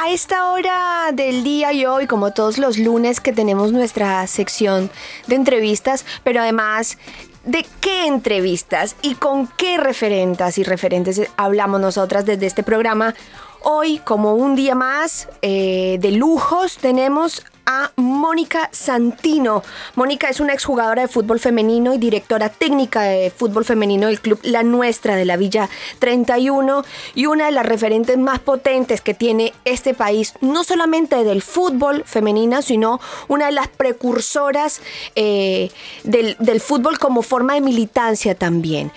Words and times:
A 0.00 0.10
esta 0.10 0.52
hora 0.52 1.10
del 1.12 1.42
día 1.42 1.72
y 1.72 1.84
hoy, 1.84 2.06
como 2.06 2.30
todos 2.30 2.56
los 2.56 2.78
lunes 2.78 3.20
que 3.20 3.32
tenemos 3.32 3.72
nuestra 3.72 4.24
sección 4.28 4.90
de 5.26 5.34
entrevistas, 5.34 6.06
pero 6.22 6.40
además 6.40 6.98
de 7.44 7.66
qué 7.80 8.06
entrevistas 8.06 8.94
y 9.02 9.16
con 9.16 9.48
qué 9.48 9.76
referentas 9.76 10.56
y 10.56 10.62
referentes 10.62 11.22
hablamos 11.36 11.80
nosotras 11.80 12.24
desde 12.24 12.46
este 12.46 12.62
programa. 12.62 13.16
Hoy, 13.62 13.98
como 13.98 14.34
un 14.34 14.54
día 14.54 14.76
más 14.76 15.28
eh, 15.42 15.98
de 16.00 16.12
lujos, 16.12 16.78
tenemos 16.78 17.44
a 17.68 17.92
Mónica 17.96 18.70
Santino. 18.72 19.62
Mónica 19.94 20.30
es 20.30 20.40
una 20.40 20.54
exjugadora 20.54 21.02
de 21.02 21.08
fútbol 21.08 21.38
femenino 21.38 21.92
y 21.92 21.98
directora 21.98 22.48
técnica 22.48 23.02
de 23.02 23.30
fútbol 23.30 23.66
femenino 23.66 24.06
del 24.06 24.22
club 24.22 24.40
La 24.42 24.62
Nuestra 24.62 25.16
de 25.16 25.26
la 25.26 25.36
Villa 25.36 25.68
31 25.98 26.82
y 27.14 27.26
una 27.26 27.44
de 27.44 27.52
las 27.52 27.66
referentes 27.66 28.16
más 28.16 28.38
potentes 28.38 29.02
que 29.02 29.12
tiene 29.12 29.52
este 29.66 29.92
país, 29.92 30.32
no 30.40 30.64
solamente 30.64 31.22
del 31.24 31.42
fútbol 31.42 32.04
femenino, 32.06 32.62
sino 32.62 33.00
una 33.28 33.46
de 33.46 33.52
las 33.52 33.68
precursoras 33.68 34.80
eh, 35.14 35.70
del, 36.04 36.36
del 36.38 36.62
fútbol 36.62 36.98
como 36.98 37.20
forma 37.20 37.52
de 37.52 37.60
militancia 37.60 38.34
también. 38.34 38.92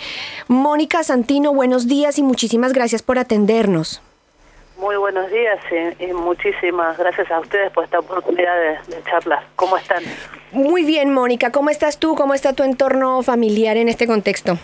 Mónica 0.47 1.03
Santino, 1.03 1.53
buenos 1.53 1.87
días 1.87 2.17
y 2.17 2.23
muchísimas 2.23 2.71
gracias 2.71 3.01
por 3.01 3.19
atendernos. 3.19 4.01
Muy 4.81 4.95
buenos 4.95 5.29
días 5.29 5.59
y, 5.99 6.07
muchísimas 6.07 6.97
gracias 6.97 7.29
a 7.29 7.39
ustedes 7.39 7.71
por 7.71 7.83
esta 7.83 7.99
oportunidad 7.99 8.55
de, 8.87 9.03
charlar. 9.03 9.43
¿Cómo 9.55 9.77
están? 9.77 10.01
Muy 10.51 10.83
bien, 10.83 11.13
Mónica. 11.13 11.51
¿Cómo 11.51 11.69
estás 11.69 11.99
tú? 11.99 12.15
¿Cómo 12.15 12.33
está 12.33 12.53
tu 12.53 12.63
entorno 12.63 13.21
familiar 13.21 13.77
en 13.77 13.89
este 13.89 14.07
contexto? 14.07 14.57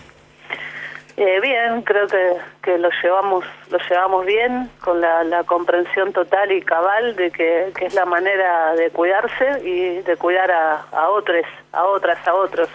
Eh, 1.17 1.39
bien, 1.39 1.83
creo 1.83 2.07
que, 2.07 2.33
que 2.63 2.79
lo 2.79 2.89
llevamos 3.03 3.45
lo 3.69 3.77
llevamos 3.77 4.25
bien, 4.25 4.71
con 4.81 5.01
la, 5.01 5.43
comprensión 5.45 6.11
total 6.13 6.51
y 6.51 6.63
cabal 6.63 7.15
de 7.15 7.29
que, 7.29 7.71
es 7.79 7.93
la 7.93 8.05
manera 8.05 8.73
de 8.73 8.89
cuidarse 8.89 9.61
y 9.63 10.01
de 10.01 10.17
cuidar 10.17 10.49
a, 10.49 11.09
otros, 11.09 11.45
a 11.73 11.85
otras, 11.85 12.27
a 12.27 12.33
otros. 12.33 12.69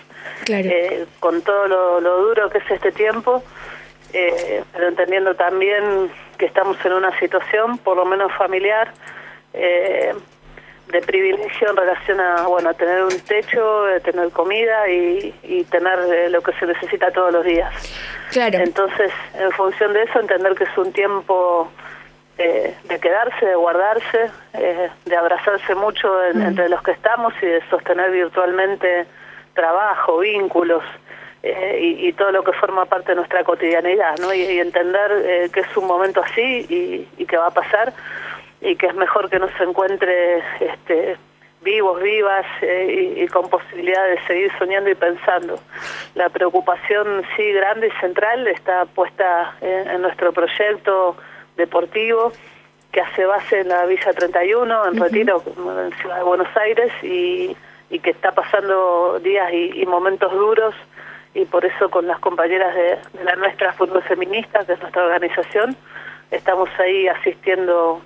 Claro. 0.45 0.69
Eh, 0.69 1.07
con 1.19 1.43
todo 1.43 1.67
lo, 1.67 2.01
lo, 2.01 2.23
duro 2.23 2.51
que 2.51 2.59
es 2.59 2.71
este 2.71 2.93
tiempo, 2.93 3.43
eh, 4.13 4.63
pero 4.73 4.89
entendiendo 4.89 5.35
también 5.35 6.11
que 6.43 6.47
estamos 6.47 6.77
en 6.85 6.93
una 6.93 7.17
situación, 7.21 7.79
por 7.79 7.97
lo 7.97 8.05
menos 8.05 8.33
familiar, 8.33 8.91
eh, 9.53 10.13
de 10.89 11.01
privilegio 11.03 11.71
en 11.71 11.77
relación 11.77 12.19
a 12.19 12.49
bueno 12.49 12.75
tener 12.75 13.05
un 13.05 13.17
techo, 13.21 13.89
eh, 13.89 14.01
tener 14.01 14.29
comida 14.31 14.89
y, 14.89 15.65
tener 15.71 16.01
eh, 16.13 16.31
lo 16.31 16.43
que 16.43 16.53
se 16.55 16.67
necesita 16.67 17.13
todos 17.13 17.33
los 17.33 17.45
días. 17.45 17.73
Claro. 18.33 18.59
Entonces, 18.59 19.13
en 19.39 19.53
función 19.53 19.93
de 19.93 20.03
eso, 20.03 20.19
entender 20.19 20.57
que 20.57 20.65
es 20.65 20.77
un 20.77 20.93
tiempo 20.93 21.71
de 22.37 22.99
quedarse, 23.01 23.47
de 23.47 23.55
guardarse, 23.55 24.31
de 25.05 25.17
abrazarse 25.17 25.77
mucho 25.77 26.09
entre 26.25 26.69
los 26.69 26.83
que 26.83 26.91
estamos 26.91 27.33
y 27.41 27.47
de 27.47 27.61
sostener 27.69 28.11
virtualmente 28.11 29.07
trabajo, 29.55 30.19
vínculos. 30.19 30.83
Eh, 31.45 31.97
y, 31.99 32.13
todo 32.13 32.31
lo 32.31 32.45
que 32.45 32.53
forma 32.53 32.85
parte 32.85 33.13
de 33.13 33.17
nuestra 33.17 33.43
cotidianidad, 33.43 34.17
¿no? 34.21 34.33
Y, 34.33 34.61
entender 34.61 35.11
eh, 35.25 35.51
que 35.53 35.61
es 35.61 35.77
un 35.77 35.87
momento 35.89 36.21
así 36.21 37.07
y, 37.19 37.25
que 37.25 37.37
va 37.37 37.49
a 37.49 37.51
pasar 37.51 37.93
y 38.61 38.77
que 38.77 38.87
es 38.87 38.95
mejor 38.95 39.29
que 39.29 39.41
nos 39.41 39.51
encuentre 39.61 40.41
este, 40.61 41.17
vivos, 41.63 42.01
vivas 42.01 42.47
eh, 42.61 43.15
y, 43.17 43.27
con 43.27 43.49
posibilidad 43.51 44.07
de 44.07 44.25
seguir 44.29 44.53
soñando 44.57 44.89
y 44.89 44.95
pensando. 44.95 45.59
La 46.15 46.29
preocupación 46.29 47.25
sí 47.37 47.51
grande 47.51 47.89
y 47.89 48.01
central 48.01 48.47
está 48.47 48.85
puesta 48.85 49.57
en, 49.61 50.01
nuestro 50.01 50.33
proyecto 50.33 51.17
deportivo 51.57 52.33
que 52.93 53.01
hace 53.01 53.25
base 53.25 53.61
en 53.61 53.69
la 53.69 53.85
Villa 53.87 54.13
31, 54.13 54.87
en 54.87 55.01
Retiro, 55.01 55.43
en 55.47 55.93
Ciudad 55.97 56.19
de 56.19 56.23
Buenos 56.23 56.57
Aires, 56.57 56.93
y, 57.03 57.57
que 58.01 58.11
está 58.11 58.33
pasando 58.33 59.19
días 59.19 59.53
y 59.53 59.85
momentos 59.87 60.33
duros 60.33 60.75
y 61.35 61.45
por 61.47 61.65
eso 61.65 61.89
con 61.91 62.07
las 62.07 62.19
compañeras 62.21 62.75
de, 62.75 62.99
la 63.25 63.37
nuestra 63.37 63.73
Fútbol 63.73 64.03
Feminista, 64.03 64.65
que 64.65 64.75
es 64.75 64.81
nuestra 64.81 65.05
organización, 65.05 65.77
estamos 66.31 66.69
ahí 66.79 67.09
asistiendo 67.09 68.03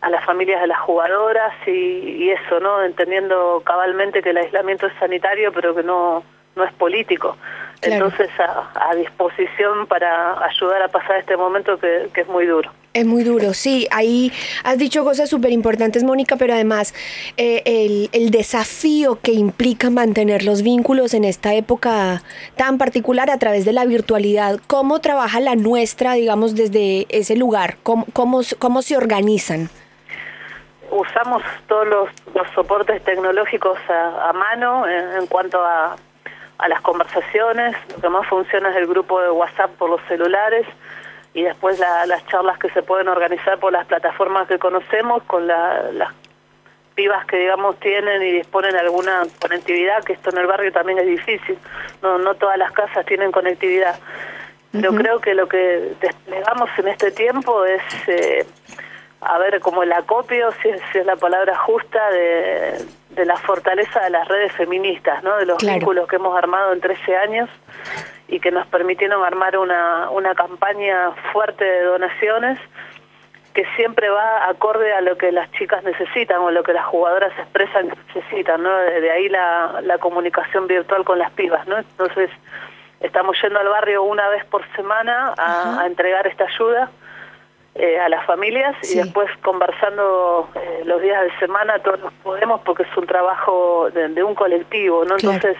a 0.00 0.10
las 0.10 0.24
familias 0.24 0.60
de 0.60 0.66
las 0.66 0.80
jugadoras 0.80 1.52
y, 1.66 2.30
eso, 2.30 2.60
¿no? 2.60 2.82
Entendiendo 2.82 3.62
cabalmente 3.64 4.22
que 4.22 4.30
el 4.30 4.38
aislamiento 4.38 4.86
es 4.86 4.92
sanitario, 4.98 5.52
pero 5.52 5.74
que 5.74 5.82
no, 5.82 6.24
no 6.56 6.64
es 6.64 6.72
político. 6.72 7.36
Entonces, 7.82 8.30
a, 8.38 8.94
disposición 8.94 9.86
para 9.86 10.44
ayudar 10.44 10.82
a 10.82 10.88
pasar 10.88 11.16
este 11.18 11.36
momento 11.36 11.78
que 11.78 12.08
es 12.14 12.28
muy 12.28 12.46
duro. 12.46 12.70
Es 12.94 13.06
muy 13.06 13.24
duro, 13.24 13.54
sí. 13.54 13.88
Ahí 13.90 14.30
has 14.64 14.76
dicho 14.76 15.02
cosas 15.02 15.30
súper 15.30 15.50
importantes, 15.50 16.04
Mónica, 16.04 16.36
pero 16.36 16.52
además 16.52 16.94
eh, 17.38 17.62
el, 17.64 18.10
el, 18.12 18.30
desafío 18.30 19.18
que 19.22 19.32
implica 19.32 19.88
mantener 19.88 20.42
los 20.42 20.62
vínculos 20.62 21.14
en 21.14 21.24
esta 21.24 21.54
época 21.54 22.22
tan 22.56 22.76
particular 22.76 23.30
a 23.30 23.38
través 23.38 23.64
de 23.64 23.72
la 23.72 23.86
virtualidad. 23.86 24.60
¿Cómo 24.66 25.00
trabaja 25.00 25.40
la 25.40 25.56
nuestra, 25.56 26.12
digamos, 26.12 26.54
desde 26.54 27.06
ese 27.08 27.34
lugar? 27.34 27.76
¿Cómo, 27.82 28.04
cómo, 28.12 28.42
cómo 28.58 28.82
se 28.82 28.96
organizan? 28.98 29.70
Usamos 30.90 31.42
todos 31.68 31.88
los, 31.88 32.08
los 32.34 32.46
soportes 32.54 33.02
tecnológicos 33.04 33.78
a, 33.88 34.30
mano 34.34 34.86
en, 34.86 35.26
cuanto 35.28 35.64
a, 35.64 35.96
a 36.62 36.68
las 36.68 36.80
conversaciones. 36.80 37.76
Lo 37.94 38.00
que 38.00 38.08
más 38.08 38.26
funciona 38.28 38.70
es 38.70 38.76
el 38.76 38.86
grupo 38.86 39.20
de 39.20 39.30
WhatsApp 39.30 39.72
por 39.72 39.90
los 39.90 40.00
celulares 40.02 40.66
y 41.34 41.42
después 41.42 41.78
las 41.78 42.26
charlas 42.26 42.58
que 42.58 42.70
se 42.70 42.82
pueden 42.82 43.08
organizar 43.08 43.58
por 43.58 43.72
las 43.72 43.86
plataformas 43.86 44.46
que 44.46 44.58
conocemos 44.58 45.22
con 45.24 45.46
las 45.46 46.12
pibas 46.94 47.24
que 47.26 47.38
digamos 47.38 47.80
tienen 47.80 48.22
y 48.22 48.32
disponen 48.32 48.72
de 48.72 48.80
alguna 48.80 49.22
conectividad, 49.40 50.04
que 50.04 50.12
esto 50.12 50.30
en 50.30 50.38
el 50.38 50.46
barrio 50.46 50.70
también 50.72 50.98
es 50.98 51.06
difícil, 51.06 51.58
no, 52.02 52.18
no 52.18 52.34
todas 52.34 52.58
las 52.58 52.70
casas 52.72 53.04
tienen 53.06 53.32
conectividad. 53.32 53.98
Pero 54.72 54.94
creo 54.94 55.20
que 55.20 55.34
lo 55.34 55.48
que 55.48 55.92
desplegamos 56.00 56.70
en 56.78 56.88
este 56.88 57.10
tiempo 57.10 57.64
es, 57.64 57.82
eh, 58.08 58.46
a 59.20 59.38
ver, 59.38 59.60
como 59.60 59.82
el 59.82 59.92
acopio, 59.92 60.50
si 60.62 60.68
es, 60.68 60.80
es 60.94 61.04
la 61.04 61.16
palabra 61.16 61.56
justa, 61.56 62.10
de, 62.10 62.78
de, 63.14 63.24
la 63.24 63.36
fortaleza 63.36 64.00
de 64.00 64.10
las 64.10 64.28
redes 64.28 64.52
feministas, 64.52 65.22
¿no? 65.22 65.36
de 65.36 65.46
los 65.46 65.58
vínculos 65.58 66.08
que 66.08 66.16
hemos 66.16 66.36
armado 66.36 66.72
en 66.72 66.80
13 66.80 67.16
años 67.16 67.50
y 68.28 68.40
que 68.40 68.50
nos 68.50 68.66
permitieron 68.66 69.24
armar 69.24 69.58
una, 69.58 70.10
una 70.10 70.34
campaña 70.34 71.12
fuerte 71.32 71.64
de 71.64 71.82
donaciones 71.82 72.58
que 73.54 73.64
siempre 73.76 74.08
va 74.08 74.48
acorde 74.48 74.92
a 74.94 75.00
lo 75.02 75.16
que 75.16 75.30
las 75.30 75.50
chicas 75.52 75.84
necesitan 75.84 76.40
o 76.40 76.50
lo 76.50 76.62
que 76.62 76.72
las 76.72 76.86
jugadoras 76.86 77.32
expresan 77.38 77.90
que 77.90 77.96
necesitan, 78.14 78.62
¿no? 78.62 78.74
De, 78.74 79.10
ahí 79.10 79.28
la, 79.28 79.80
la 79.82 79.98
comunicación 79.98 80.66
virtual 80.66 81.04
con 81.04 81.18
las 81.18 81.30
pibas, 81.32 81.66
¿no? 81.66 81.76
Entonces, 81.76 82.30
estamos 83.00 83.36
yendo 83.42 83.58
al 83.58 83.68
barrio 83.68 84.02
una 84.04 84.28
vez 84.28 84.44
por 84.46 84.64
semana 84.74 85.34
a, 85.36 85.84
entregar 85.86 86.26
esta 86.26 86.44
ayuda 86.44 86.90
eh, 87.74 87.98
a 87.98 88.08
las 88.08 88.26
familias 88.26 88.76
y 88.82 88.98
después 88.98 89.30
conversando 89.42 90.48
eh, 90.54 90.82
los 90.84 91.00
días 91.00 91.22
de 91.22 91.38
semana 91.38 91.78
todos 91.78 92.00
los 92.00 92.12
podemos 92.22 92.60
porque 92.62 92.82
es 92.82 92.96
un 92.96 93.06
trabajo 93.06 93.88
de, 93.90 94.22
un 94.22 94.34
colectivo, 94.34 95.04
¿no? 95.04 95.14
Entonces 95.14 95.56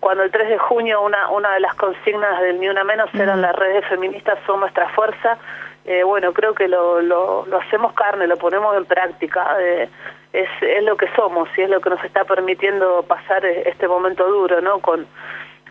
cuando 0.00 0.22
el 0.22 0.30
3 0.30 0.48
de 0.48 0.58
junio 0.58 1.02
una, 1.02 1.28
una 1.30 1.52
de 1.52 1.60
las 1.60 1.74
consignas 1.74 2.40
del 2.40 2.58
Ni 2.58 2.68
Una 2.68 2.84
Menos 2.84 3.14
eran 3.14 3.42
las 3.42 3.54
redes 3.54 3.84
feministas 3.86 4.38
son 4.46 4.60
nuestra 4.60 4.88
fuerza, 4.90 5.38
eh, 5.84 6.02
bueno, 6.02 6.32
creo 6.32 6.54
que 6.54 6.68
lo, 6.68 7.00
lo, 7.00 7.46
lo, 7.46 7.58
hacemos 7.58 7.92
carne, 7.94 8.26
lo 8.26 8.36
ponemos 8.36 8.76
en 8.76 8.84
práctica, 8.84 9.56
eh, 9.60 9.88
es, 10.32 10.48
es 10.60 10.84
lo 10.84 10.96
que 10.96 11.08
somos 11.16 11.48
y 11.56 11.62
es 11.62 11.70
lo 11.70 11.80
que 11.80 11.90
nos 11.90 12.02
está 12.04 12.24
permitiendo 12.24 13.02
pasar 13.02 13.44
e, 13.44 13.68
este 13.68 13.88
momento 13.88 14.28
duro, 14.28 14.60
¿no? 14.60 14.80
Con 14.80 15.06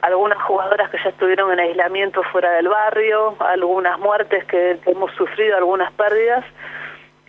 algunas 0.01 0.41
jugadoras 0.43 0.89
que 0.89 0.97
ya 1.03 1.09
estuvieron 1.09 1.51
en 1.51 1.59
aislamiento 1.59 2.23
fuera 2.31 2.51
del 2.51 2.67
barrio, 2.69 3.35
algunas 3.39 3.99
muertes 3.99 4.45
que, 4.45 4.79
hemos 4.85 5.11
sufrido, 5.13 5.57
algunas 5.57 5.91
pérdidas, 5.93 6.45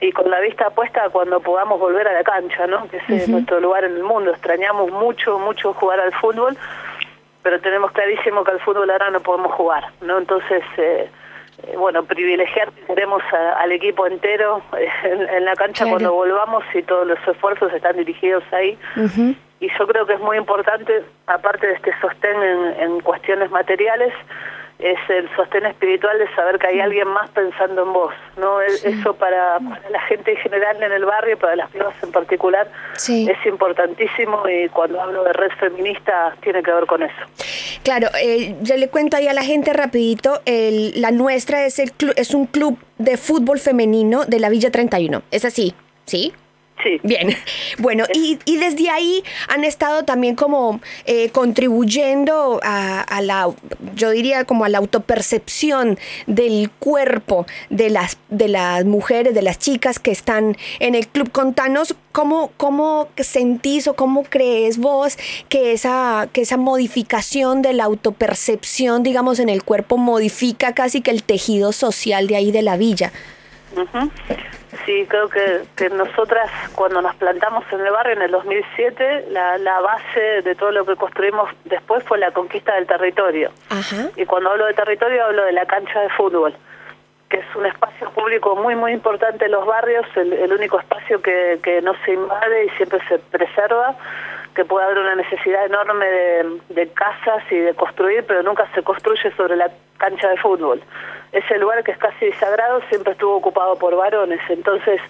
y 0.00 0.12
con 0.12 0.30
la 0.30 0.40
vista 0.40 0.70
puesta 0.70 1.10
cuando 1.10 1.40
podamos 1.40 1.78
volver 1.78 2.08
a 2.08 2.12
la 2.12 2.24
cancha, 2.24 2.66
¿no? 2.66 2.88
Que 2.88 3.00
es 3.08 3.28
nuestro 3.28 3.60
lugar 3.60 3.84
en 3.84 3.96
el 3.96 4.02
mundo. 4.02 4.30
Extrañamos 4.30 4.90
mucho, 4.90 5.38
mucho 5.38 5.74
jugar 5.74 6.00
al 6.00 6.12
fútbol, 6.14 6.56
pero 7.42 7.60
tenemos 7.60 7.92
clarísimo 7.92 8.42
que 8.42 8.52
al 8.52 8.60
fútbol 8.60 8.88
ahora 8.90 9.10
no 9.10 9.20
podemos 9.20 9.52
jugar, 9.52 9.84
¿no? 10.00 10.16
Entonces, 10.16 10.62
eh, 10.78 11.10
eh 11.64 11.76
bueno, 11.76 12.04
privilegiar, 12.04 12.72
queremos 12.86 13.22
al 13.32 13.72
equipo 13.72 14.06
entero 14.06 14.62
eh, 14.78 14.88
en, 15.02 15.44
la 15.44 15.54
cancha 15.54 15.84
cuando 15.86 16.14
volvamos 16.14 16.64
y 16.72 16.82
todos 16.82 17.06
los 17.06 17.18
esfuerzos 17.28 17.70
están 17.74 17.96
dirigidos 17.96 18.44
ahí. 18.52 18.78
Y 19.60 19.68
yo 19.78 19.86
creo 19.86 20.06
que 20.06 20.14
es 20.14 20.20
muy 20.20 20.38
importante, 20.38 21.04
aparte 21.26 21.66
de 21.66 21.74
este 21.74 21.92
sostén 22.00 22.42
en, 22.42 22.80
en 22.80 23.00
cuestiones 23.00 23.50
materiales, 23.50 24.12
es 24.82 24.98
el 25.08 25.28
sostén 25.36 25.66
espiritual 25.66 26.18
de 26.18 26.26
saber 26.34 26.58
que 26.58 26.68
hay 26.68 26.80
alguien 26.80 27.08
más 27.08 27.28
pensando 27.30 27.82
en 27.82 27.92
vos, 27.92 28.14
¿no? 28.38 28.60
Eso 28.60 29.14
para, 29.14 29.58
la 29.58 30.00
gente 30.08 30.32
en 30.32 30.36
general 30.38 30.82
en 30.82 30.92
el 30.92 31.04
barrio, 31.04 31.38
para 31.38 31.56
las 31.56 31.70
pibas 31.70 31.94
en 32.02 32.10
particular, 32.12 32.66
es 32.96 33.46
importantísimo 33.46 34.48
y 34.48 34.68
cuando 34.70 35.00
hablo 35.00 35.24
de 35.24 35.32
red 35.32 35.50
feminista 35.58 36.34
tiene 36.42 36.62
que 36.62 36.72
ver 36.72 36.86
con 36.86 37.02
eso. 37.02 37.20
Claro, 37.82 38.08
eh, 38.22 38.56
yo 38.62 38.76
le 38.76 38.88
cuento 38.88 39.16
ahí 39.16 39.28
a 39.28 39.34
la 39.34 39.42
gente 39.42 39.72
rapidito, 39.72 40.40
el, 40.46 41.00
la 41.00 41.10
nuestra 41.10 41.64
es, 41.64 41.78
el 41.78 41.92
es 42.16 42.34
un 42.34 42.46
club 42.46 42.78
de 42.98 43.16
fútbol 43.16 43.58
femenino 43.58 44.24
de 44.24 44.40
la 44.40 44.48
Villa 44.48 44.70
31, 44.70 45.22
¿es 45.30 45.44
así? 45.44 45.74
¿Sí? 46.06 46.32
Sí. 46.82 47.00
Bien, 47.02 47.36
bueno, 47.78 48.04
y, 48.14 48.38
y, 48.44 48.56
desde 48.56 48.90
ahí 48.90 49.22
han 49.48 49.64
estado 49.64 50.04
también 50.04 50.36
como 50.36 50.80
eh, 51.04 51.30
contribuyendo 51.30 52.60
a, 52.62 53.20
la, 53.22 53.48
yo 53.94 54.10
diría 54.10 54.44
como 54.44 54.64
a 54.64 54.68
la 54.68 54.78
autopercepción 54.78 55.98
del 56.26 56.70
cuerpo 56.70 57.46
de 57.68 57.90
las, 57.90 58.18
de 58.28 58.48
las 58.48 58.84
mujeres, 58.84 59.34
de 59.34 59.42
las 59.42 59.58
chicas 59.58 59.98
que 59.98 60.10
están 60.10 60.56
en 60.78 60.94
el 60.94 61.08
club. 61.08 61.30
Contanos 61.30 61.94
cómo, 62.12 62.52
cómo 62.56 63.08
sentís 63.16 63.86
o 63.86 63.94
cómo 63.94 64.24
crees 64.24 64.78
vos 64.78 65.18
que 65.48 65.72
esa, 65.72 66.28
que 66.32 66.42
esa 66.42 66.56
modificación 66.56 67.62
de 67.62 67.72
la 67.72 67.84
autopercepción, 67.84 69.02
digamos, 69.02 69.38
en 69.38 69.48
el 69.48 69.62
cuerpo 69.64 69.96
modifica 69.96 70.74
casi 70.74 71.00
que 71.00 71.10
el 71.10 71.22
tejido 71.22 71.72
social 71.72 72.26
de 72.26 72.36
ahí 72.36 72.52
de 72.52 72.62
la 72.62 72.76
villa. 72.76 73.12
Sí, 74.86 75.04
creo 75.08 75.28
que, 75.28 75.62
que 75.76 75.90
nosotras 75.90 76.50
cuando 76.74 77.02
nos 77.02 77.14
plantamos 77.16 77.64
en 77.72 77.80
el 77.80 77.90
barrio 77.90 78.14
en 78.14 78.22
el 78.22 78.30
2007, 78.30 79.26
la, 79.30 79.58
la 79.58 79.80
base 79.80 80.42
de 80.42 80.54
todo 80.54 80.70
lo 80.70 80.86
que 80.86 80.96
construimos 80.96 81.50
después 81.64 82.02
fue 82.04 82.18
la 82.18 82.30
conquista 82.30 82.74
del 82.74 82.86
territorio. 82.86 83.50
Y 84.16 84.24
cuando 84.26 84.50
hablo 84.50 84.66
de 84.66 84.74
territorio 84.74 85.24
hablo 85.24 85.44
de 85.44 85.52
la 85.52 85.66
cancha 85.66 86.00
de 86.00 86.08
fútbol, 86.10 86.54
que 87.30 87.38
es 87.38 87.56
un 87.56 87.64
espacio 87.64 88.10
público 88.10 88.56
muy, 88.56 88.74
muy 88.76 88.92
importante 88.92 89.46
en 89.46 89.52
los 89.52 89.64
barrios, 89.64 90.04
el, 90.16 90.52
único 90.52 90.78
espacio 90.78 91.22
que, 91.22 91.60
que 91.62 91.80
no 91.80 91.94
se 92.04 92.12
invade 92.12 92.66
y 92.66 92.70
siempre 92.70 92.98
se 93.08 93.18
preserva 93.18 93.94
que 94.54 94.64
puede 94.64 94.84
haber 94.84 94.98
una 94.98 95.14
necesidad 95.14 95.64
enorme 95.64 96.04
de, 96.06 96.60
de, 96.70 96.88
casas 96.88 97.44
y 97.50 97.56
de 97.56 97.72
construir, 97.74 98.24
pero 98.26 98.42
nunca 98.42 98.68
se 98.74 98.82
construye 98.82 99.30
sobre 99.36 99.54
la 99.56 99.70
cancha 99.96 100.28
de 100.28 100.36
fútbol 100.38 100.82
ese 101.32 101.58
lugar 101.58 101.82
que 101.84 101.92
es 101.92 101.98
casi 101.98 102.32
sagrado 102.32 102.80
siempre 102.88 103.12
estuvo 103.12 103.36
ocupado 103.36 103.76
por 103.76 103.94
varones, 103.96 104.40
entonces 104.48 105.00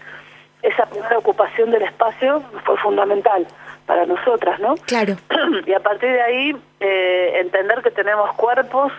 esa 0.62 0.84
primera 0.87 1.16
ocupación 1.19 1.70
del 1.70 1.82
espacio 1.82 2.43
fue 2.64 2.76
fundamental 2.78 3.46
para 3.87 4.05
nosotras, 4.05 4.61
¿no? 4.61 4.75
Claro. 4.87 5.16
Y 5.66 5.73
a 5.73 5.81
partir 5.81 6.11
de 6.11 6.20
ahí 6.20 6.56
eh, 6.81 7.40
entender 7.40 7.82
que 7.82 7.90
tenemos 7.90 8.32
cuerpos 8.34 8.93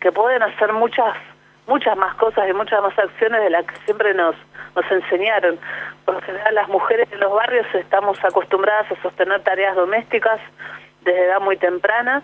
que 0.00 0.12
pueden 0.12 0.42
hacer 0.42 0.72
muchas 0.72 1.16
muchas 1.70 1.96
más 1.96 2.14
cosas 2.16 2.48
y 2.50 2.52
muchas 2.52 2.82
más 2.82 2.98
acciones 2.98 3.40
de 3.40 3.50
las 3.50 3.64
que 3.64 3.76
siempre 3.86 4.12
nos 4.12 4.34
nos 4.74 4.90
enseñaron. 4.90 5.58
Por 6.04 6.16
lo 6.16 6.20
general 6.22 6.54
las 6.54 6.68
mujeres 6.68 7.08
en 7.12 7.20
los 7.20 7.32
barrios 7.32 7.66
estamos 7.74 8.22
acostumbradas 8.24 8.90
a 8.92 9.02
sostener 9.02 9.42
tareas 9.42 9.74
domésticas 9.76 10.40
desde 11.04 11.26
edad 11.26 11.40
muy 11.40 11.56
temprana 11.56 12.22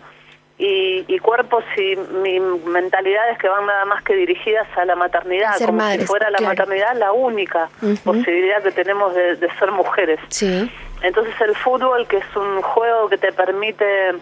y, 0.59 1.19
cuerpos 1.19 1.65
y 1.77 1.97
mentalidades 2.69 3.37
que 3.39 3.49
van 3.49 3.67
nada 3.67 3.85
más 3.85 4.03
que 4.05 4.15
dirigidas 4.15 4.67
a 4.77 4.85
la 4.85 4.97
maternidad, 4.97 5.59
como 5.65 5.91
si 5.91 6.07
fuera 6.07 6.31
la 6.31 6.41
maternidad 6.41 6.97
la 6.97 7.13
única 7.13 7.69
posibilidad 8.05 8.63
que 8.63 8.71
tenemos 8.71 9.15
de, 9.15 9.37
de 9.37 9.51
ser 9.59 9.71
mujeres. 9.73 10.19
Sí. 10.29 10.71
Entonces 11.03 11.35
el 11.41 11.55
fútbol, 11.57 12.07
que 12.07 12.19
es 12.19 12.37
un 12.37 12.63
juego 12.63 13.09
que 13.09 13.19
te 13.19 13.33
permite 13.33 14.15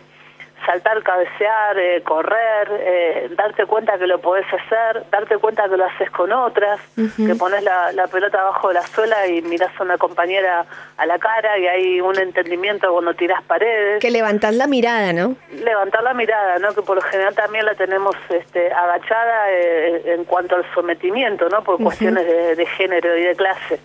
saltar, 0.64 1.02
cabecear, 1.02 1.78
eh, 1.78 2.02
correr, 2.02 2.68
eh, 2.70 3.28
darte 3.36 3.66
cuenta 3.66 3.98
que 3.98 4.06
lo 4.06 4.20
podés 4.20 4.46
hacer, 4.46 5.04
darte 5.10 5.38
cuenta 5.38 5.68
que 5.68 5.76
lo 5.76 5.84
haces 5.84 6.10
con 6.10 6.32
otras, 6.32 6.80
que 6.94 7.34
pones 7.34 7.62
la, 7.62 7.92
la, 7.92 8.06
pelota 8.06 8.40
abajo 8.40 8.68
de 8.68 8.74
la 8.74 8.82
suela 8.82 9.26
y 9.26 9.42
miras 9.42 9.70
a 9.78 9.82
una 9.82 9.98
compañera 9.98 10.66
a 10.96 11.06
la 11.06 11.18
cara 11.18 11.58
y 11.58 11.66
hay 11.66 12.00
un 12.00 12.18
entendimiento 12.18 12.90
cuando 12.92 13.14
tirás 13.14 13.42
paredes. 13.44 14.00
Que 14.00 14.10
levantás 14.10 14.54
la 14.54 14.66
mirada, 14.66 15.12
¿no? 15.12 15.36
Levantar 15.52 16.02
la 16.02 16.14
mirada, 16.14 16.58
¿no? 16.58 16.74
Que 16.74 16.82
por 16.82 16.96
lo 16.96 17.02
general 17.02 17.34
también 17.34 17.64
la 17.66 17.74
tenemos 17.74 18.14
este, 18.28 18.72
agachada 18.72 19.50
eh, 19.50 20.14
en 20.14 20.24
cuanto 20.24 20.56
al 20.56 20.64
sometimiento, 20.74 21.48
¿no? 21.48 21.62
Por 21.62 21.82
cuestiones 21.82 22.26
de, 22.26 22.56
de, 22.56 22.66
género 22.66 23.16
y 23.16 23.22
de 23.22 23.34
clase. 23.34 23.80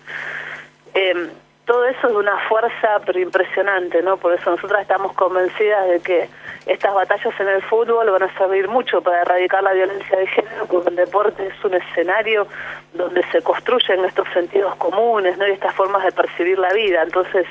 Todo 1.70 1.84
eso 1.84 2.08
es 2.08 2.12
de 2.14 2.18
una 2.18 2.36
fuerza 2.48 3.00
pero 3.06 3.20
impresionante, 3.20 4.02
¿no? 4.02 4.16
Por 4.16 4.34
eso 4.34 4.50
nosotras 4.50 4.82
estamos 4.82 5.12
convencidas 5.12 5.88
de 5.88 6.00
que 6.00 6.28
estas 6.66 6.92
batallas 6.92 7.32
en 7.38 7.46
el 7.46 7.62
fútbol 7.62 8.10
van 8.10 8.24
a 8.24 8.34
servir 8.36 8.66
mucho 8.66 9.00
para 9.00 9.22
erradicar 9.22 9.62
la 9.62 9.72
violencia 9.72 10.18
de 10.18 10.26
género, 10.26 10.66
porque 10.66 10.88
el 10.88 10.96
deporte 10.96 11.46
es 11.46 11.64
un 11.64 11.74
escenario 11.74 12.48
donde 12.92 13.22
se 13.30 13.40
construyen 13.42 14.04
estos 14.04 14.26
sentidos 14.34 14.74
comunes, 14.78 15.38
¿no? 15.38 15.46
Y 15.46 15.52
estas 15.52 15.72
formas 15.72 16.02
de 16.02 16.10
percibir 16.10 16.58
la 16.58 16.72
vida. 16.72 17.02
Entonces, 17.04 17.46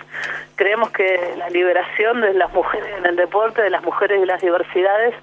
creemos 0.58 0.92
que 0.92 1.36
la 1.38 1.50
liberación 1.50 2.20
de 2.20 2.34
las 2.34 2.52
mujeres 2.52 2.90
en 2.98 3.06
el 3.06 3.16
deporte, 3.16 3.62
de 3.62 3.70
las 3.70 3.84
mujeres 3.84 4.22
y 4.22 4.26
las 4.26 4.42
diversidades, 4.42 5.16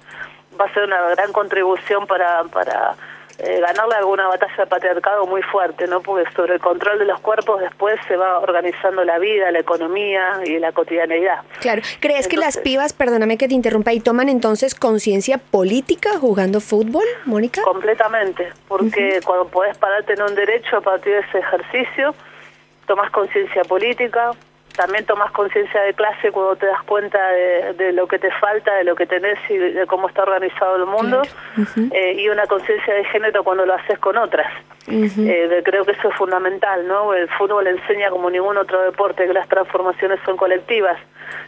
va 0.59 0.65
a 0.65 0.73
ser 0.73 0.85
una 0.85 1.01
gran 1.09 1.31
contribución 1.33 2.07
para 2.07 2.45
para 2.45 2.95
eh, 3.39 3.59
ganarle 3.59 3.95
alguna 3.95 4.27
batalla 4.27 4.55
de 4.57 4.65
patriarcado 4.65 5.27
muy 5.27 5.43
fuerte, 5.43 5.87
¿no? 5.87 6.01
Porque 6.01 6.29
sobre 6.31 6.55
el 6.55 6.59
control 6.59 6.97
de 6.97 7.05
los 7.05 7.19
cuerpos 7.19 7.61
después 7.61 7.99
se 8.07 8.17
va 8.17 8.39
organizando 8.39 9.03
la 9.03 9.19
vida, 9.19 9.51
la 9.51 9.59
economía 9.59 10.39
y 10.43 10.57
la 10.57 10.71
cotidianeidad. 10.71 11.41
Claro. 11.59 11.83
¿Crees 11.99 12.27
que 12.27 12.37
las 12.37 12.57
pibas, 12.57 12.93
perdóname 12.93 13.37
que 13.37 13.47
te 13.47 13.53
interrumpa, 13.53 13.93
y 13.93 13.99
toman 13.99 14.29
entonces 14.29 14.73
conciencia 14.73 15.37
política 15.37 16.17
jugando 16.19 16.59
fútbol, 16.61 17.05
Mónica? 17.25 17.61
Completamente, 17.61 18.49
porque 18.67 19.19
cuando 19.23 19.47
podés 19.47 19.77
pararte 19.77 20.13
en 20.13 20.23
un 20.23 20.33
derecho 20.33 20.77
a 20.77 20.81
partir 20.81 21.13
de 21.13 21.19
ese 21.19 21.37
ejercicio, 21.37 22.15
tomas 22.87 23.11
conciencia 23.11 23.63
política, 23.63 24.31
también 24.77 25.05
tomas 25.05 25.31
conciencia 25.31 25.81
de 25.81 25.93
clase 25.95 26.31
cuando 26.31 26.55
te 26.55 26.67
das 26.67 26.81
cuenta 26.83 27.19
de, 27.29 27.91
lo 27.93 28.07
que 28.07 28.19
te 28.19 28.31
falta, 28.39 28.75
de 28.75 28.83
lo 28.83 28.95
que 28.95 29.07
tenés 29.07 29.39
y 29.49 29.57
de 29.57 29.87
cómo 29.87 30.07
está 30.07 30.21
organizado 30.21 30.75
el 30.75 30.85
mundo, 30.85 31.23
eh, 31.91 32.13
y 32.13 32.29
una 32.29 32.45
conciencia 32.45 32.93
de 32.93 33.03
género 33.05 33.43
cuando 33.43 33.65
lo 33.65 33.73
haces 33.73 33.97
con 33.97 34.17
otras. 34.17 34.47
Eh, 34.87 35.61
creo 35.65 35.83
que 35.83 35.91
eso 35.91 36.09
es 36.09 36.15
fundamental, 36.15 36.87
¿no? 36.87 37.13
El 37.13 37.27
fútbol 37.29 37.65
enseña 37.67 38.09
como 38.11 38.29
ningún 38.29 38.55
otro 38.55 38.79
deporte 38.83 39.25
que 39.25 39.33
las 39.33 39.49
transformaciones 39.49 40.19
son 40.23 40.37
colectivas 40.37 40.97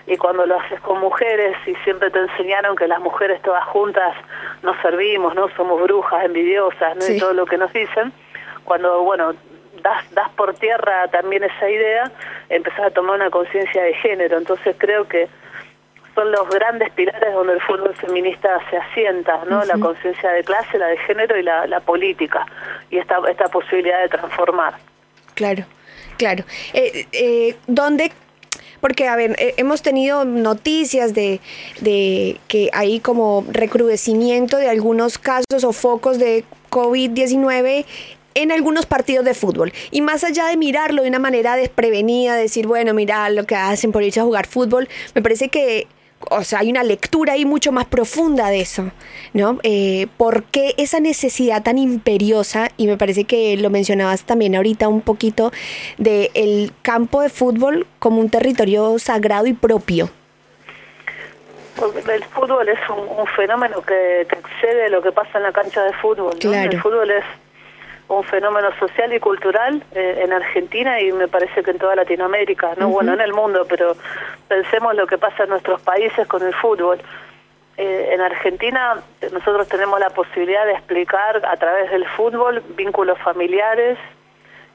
y 0.07 0.17
cuando 0.17 0.45
lo 0.47 0.59
haces 0.59 0.81
con 0.81 0.99
mujeres 0.99 1.55
y 1.67 1.75
siempre 1.83 2.09
te 2.09 2.19
enseñaron 2.19 2.75
que 2.75 2.87
las 2.87 2.99
mujeres 2.99 3.41
todas 3.43 3.63
juntas 3.65 4.15
nos 4.63 4.75
servimos, 4.81 5.35
¿no? 5.35 5.47
Somos 5.55 5.81
brujas, 5.83 6.25
envidiosas, 6.25 6.97
¿no? 6.97 7.07
Y 7.07 7.19
todo 7.19 7.33
lo 7.33 7.45
que 7.45 7.57
nos 7.57 7.71
dicen. 7.71 8.11
Cuando, 8.65 9.03
bueno, 9.03 9.33
das, 9.81 10.13
das 10.13 10.29
por 10.31 10.53
tierra 10.55 11.07
también 11.09 11.43
esa 11.43 11.69
idea, 11.69 12.11
empezás 12.49 12.87
a 12.87 12.91
tomar 12.91 13.15
una 13.15 13.29
conciencia 13.29 13.83
de 13.83 13.93
género. 13.95 14.37
Entonces 14.37 14.75
creo 14.77 15.07
que 15.07 15.27
son 16.15 16.31
los 16.31 16.49
grandes 16.49 16.91
pilares 16.91 17.33
donde 17.33 17.53
el 17.53 17.61
fútbol 17.61 17.95
feminista 17.95 18.59
se 18.69 18.77
asienta, 18.77 19.45
¿no? 19.49 19.63
La 19.65 19.77
conciencia 19.77 20.31
de 20.31 20.43
clase, 20.43 20.77
la 20.77 20.87
de 20.87 20.97
género 20.97 21.37
y 21.37 21.43
la, 21.43 21.67
la 21.67 21.79
política, 21.79 22.45
y 22.89 22.97
esta, 22.97 23.19
esta 23.29 23.45
posibilidad 23.45 24.01
de 24.01 24.09
transformar. 24.09 24.73
Claro, 25.35 25.63
claro. 26.17 26.43
Eh, 26.73 27.05
eh, 27.11 27.55
¿Dónde 27.67 28.11
porque, 28.81 29.07
a 29.07 29.15
ver, 29.15 29.35
eh, 29.39 29.55
hemos 29.57 29.81
tenido 29.81 30.23
noticias 30.25 31.13
de, 31.13 31.41
de, 31.81 32.39
que 32.47 32.69
hay 32.73 32.99
como 32.99 33.45
recrudecimiento 33.49 34.57
de 34.57 34.69
algunos 34.69 35.17
casos 35.17 35.63
o 35.63 35.73
focos 35.73 36.17
de 36.17 36.45
COVID-19 36.69 37.85
en 38.41 38.51
algunos 38.51 38.85
partidos 38.85 39.25
de 39.25 39.33
fútbol. 39.33 39.71
Y 39.91 40.01
más 40.01 40.23
allá 40.23 40.47
de 40.47 40.57
mirarlo 40.57 41.03
de 41.03 41.09
una 41.09 41.19
manera 41.19 41.55
desprevenida, 41.55 42.35
decir, 42.35 42.67
bueno, 42.67 42.93
mira 42.93 43.29
lo 43.29 43.45
que 43.45 43.55
hacen 43.55 43.91
por 43.91 44.03
irse 44.03 44.19
a 44.19 44.23
jugar 44.23 44.47
fútbol, 44.47 44.87
me 45.15 45.21
parece 45.21 45.49
que 45.49 45.87
o 46.29 46.43
sea, 46.43 46.59
hay 46.59 46.69
una 46.69 46.83
lectura 46.83 47.33
ahí 47.33 47.45
mucho 47.45 47.71
más 47.71 47.85
profunda 47.85 48.49
de 48.49 48.61
eso, 48.61 48.91
¿no? 49.33 49.57
Eh, 49.63 50.07
¿Por 50.17 50.43
qué 50.43 50.73
esa 50.77 50.99
necesidad 50.99 51.63
tan 51.63 51.77
imperiosa? 51.77 52.69
Y 52.77 52.87
me 52.87 52.97
parece 52.97 53.23
que 53.23 53.55
lo 53.57 53.69
mencionabas 53.69 54.23
también 54.23 54.55
ahorita 54.55 54.87
un 54.89 55.01
poquito, 55.01 55.51
de 55.97 56.29
el 56.33 56.73
campo 56.81 57.21
de 57.21 57.29
fútbol 57.29 57.87
como 57.99 58.19
un 58.19 58.29
territorio 58.29 58.99
sagrado 58.99 59.47
y 59.47 59.53
propio. 59.53 60.09
El 62.11 62.23
fútbol 62.25 62.67
es 62.67 62.79
un, 62.89 63.25
fenómeno 63.27 63.81
que, 63.81 64.21
excede 64.21 64.89
lo 64.89 65.01
que 65.01 65.13
pasa 65.13 65.37
en 65.37 65.43
la 65.43 65.53
cancha 65.53 65.81
de 65.83 65.93
fútbol. 65.93 66.37
El 66.41 66.81
fútbol 66.81 67.09
es 67.09 67.23
un 68.09 68.23
fenómeno 68.23 68.69
social 68.79 69.13
y 69.13 69.19
cultural 69.19 69.83
eh, 69.93 70.21
en 70.23 70.33
Argentina 70.33 70.99
y 70.99 71.11
me 71.11 71.27
parece 71.27 71.63
que 71.63 71.71
en 71.71 71.77
toda 71.77 71.95
Latinoamérica, 71.95 72.73
no 72.77 72.89
bueno 72.89 73.13
en 73.13 73.21
el 73.21 73.33
mundo, 73.33 73.65
pero 73.69 73.95
pensemos 74.47 74.95
lo 74.95 75.05
que 75.05 75.17
pasa 75.17 75.43
en 75.43 75.49
nuestros 75.49 75.79
países 75.81 76.27
con 76.27 76.43
el 76.43 76.53
fútbol. 76.55 76.99
Eh, 77.77 78.09
en 78.11 78.21
Argentina 78.21 78.95
nosotros 79.31 79.67
tenemos 79.69 79.99
la 79.99 80.09
posibilidad 80.09 80.65
de 80.65 80.73
explicar 80.73 81.45
a 81.45 81.55
través 81.57 81.91
del 81.91 82.05
fútbol 82.07 82.63
vínculos 82.75 83.17
familiares, 83.19 83.97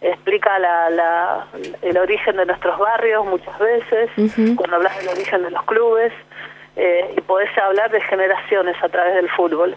explica 0.00 0.58
la, 0.58 0.90
la, 0.90 1.46
el 1.82 1.98
origen 1.98 2.36
de 2.36 2.46
nuestros 2.46 2.78
barrios 2.78 3.26
muchas 3.26 3.58
veces, 3.58 4.10
cuando 4.56 4.76
hablas 4.76 4.96
del 4.98 5.08
origen 5.08 5.42
de 5.42 5.50
los 5.50 5.62
clubes, 5.64 6.12
eh, 6.76 7.14
y 7.16 7.20
podés 7.20 7.50
hablar 7.58 7.90
de 7.90 8.00
generaciones 8.00 8.76
a 8.82 8.88
través 8.88 9.14
del 9.14 9.30
fútbol. 9.30 9.76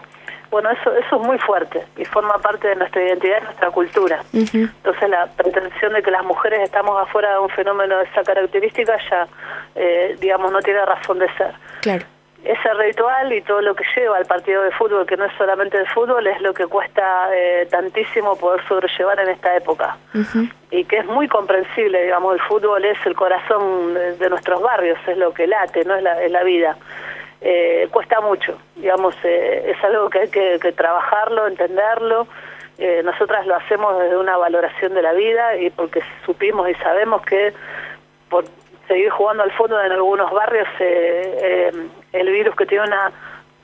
Bueno, 0.50 0.70
eso, 0.70 0.90
eso 0.96 1.16
es 1.16 1.22
muy 1.22 1.38
fuerte 1.38 1.84
y 1.96 2.04
forma 2.04 2.38
parte 2.38 2.68
de 2.68 2.76
nuestra 2.76 3.02
identidad 3.02 3.38
y 3.40 3.44
nuestra 3.44 3.70
cultura. 3.70 4.22
Entonces 4.32 5.10
la 5.10 5.26
pretensión 5.26 5.92
de 5.92 6.02
que 6.02 6.10
las 6.10 6.24
mujeres 6.24 6.60
estamos 6.60 7.00
afuera 7.00 7.32
de 7.32 7.38
un 7.40 7.50
fenómeno 7.50 7.98
de 7.98 8.04
esa 8.04 8.22
característica 8.22 8.98
ya, 9.10 9.26
eh, 9.74 10.16
digamos, 10.20 10.50
no 10.50 10.60
tiene 10.60 10.84
razón 10.84 11.18
de 11.18 11.28
ser. 11.34 11.52
Claro. 11.82 12.04
Ese 12.44 12.72
ritual 12.74 13.32
y 13.32 13.42
todo 13.42 13.60
lo 13.60 13.74
que 13.74 13.84
lleva 13.96 14.16
al 14.16 14.24
partido 14.24 14.62
de 14.62 14.70
fútbol, 14.70 15.04
que 15.04 15.16
no 15.16 15.24
es 15.24 15.32
solamente 15.36 15.76
de 15.76 15.86
fútbol, 15.86 16.24
es 16.26 16.40
lo 16.40 16.54
que 16.54 16.66
cuesta 16.66 17.28
eh, 17.34 17.66
tantísimo 17.68 18.36
poder 18.36 18.66
sobrellevar 18.68 19.18
en 19.20 19.30
esta 19.30 19.56
época. 19.56 19.96
Y 20.70 20.84
que 20.84 20.98
es 20.98 21.06
muy 21.06 21.26
comprensible, 21.26 22.04
digamos, 22.04 22.34
el 22.34 22.40
fútbol 22.42 22.84
es 22.84 22.96
el 23.04 23.16
corazón 23.16 23.92
de, 23.92 24.30
nuestros 24.30 24.62
barrios, 24.62 24.98
es 25.08 25.18
lo 25.18 25.34
que 25.34 25.48
late, 25.48 25.84
no 25.84 25.96
es 25.96 26.02
la, 26.02 26.22
es 26.22 26.30
la 26.30 26.44
vida 26.44 26.76
eh, 27.40 27.88
cuesta 27.90 28.20
mucho, 28.20 28.58
digamos, 28.76 29.14
eh, 29.22 29.74
es 29.74 29.84
algo 29.84 30.10
que 30.10 30.20
hay 30.20 30.28
que, 30.28 30.72
trabajarlo, 30.72 31.46
entenderlo. 31.46 32.26
Eh, 32.78 33.02
nosotras 33.04 33.46
lo 33.46 33.56
hacemos 33.56 33.98
desde 33.98 34.16
una 34.16 34.36
valoración 34.36 34.94
de 34.94 35.02
la 35.02 35.12
vida 35.12 35.56
y 35.56 35.70
porque 35.70 36.00
supimos 36.24 36.68
y 36.68 36.74
sabemos 36.74 37.22
que 37.22 37.52
por 38.28 38.44
seguir 38.86 39.10
jugando 39.10 39.42
al 39.42 39.52
fútbol 39.52 39.84
en 39.84 39.92
algunos 39.92 40.30
barrios 40.30 40.68
eh, 40.78 41.72
el 42.12 42.30
virus 42.30 42.54
que 42.56 42.66
tiene 42.66 42.84
una 42.84 43.12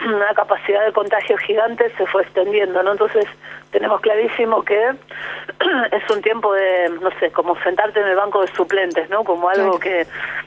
una 0.00 0.34
capacidad 0.34 0.84
de 0.84 0.92
contagio 0.92 1.36
gigante 1.38 1.90
se 1.96 2.06
fue 2.06 2.22
extendiendo, 2.22 2.82
¿no? 2.82 2.92
Entonces 2.92 3.26
tenemos 3.70 4.00
clarísimo 4.00 4.62
que 4.62 4.76
es 5.92 6.10
un 6.10 6.22
tiempo 6.22 6.52
de, 6.52 6.90
no 7.00 7.10
sé, 7.20 7.30
como 7.30 7.56
sentarte 7.60 8.00
en 8.00 8.08
el 8.08 8.16
banco 8.16 8.42
de 8.42 8.52
suplentes, 8.54 9.08
¿no? 9.10 9.24
Como 9.24 9.48
algo 9.48 9.78
que, 9.78 10.06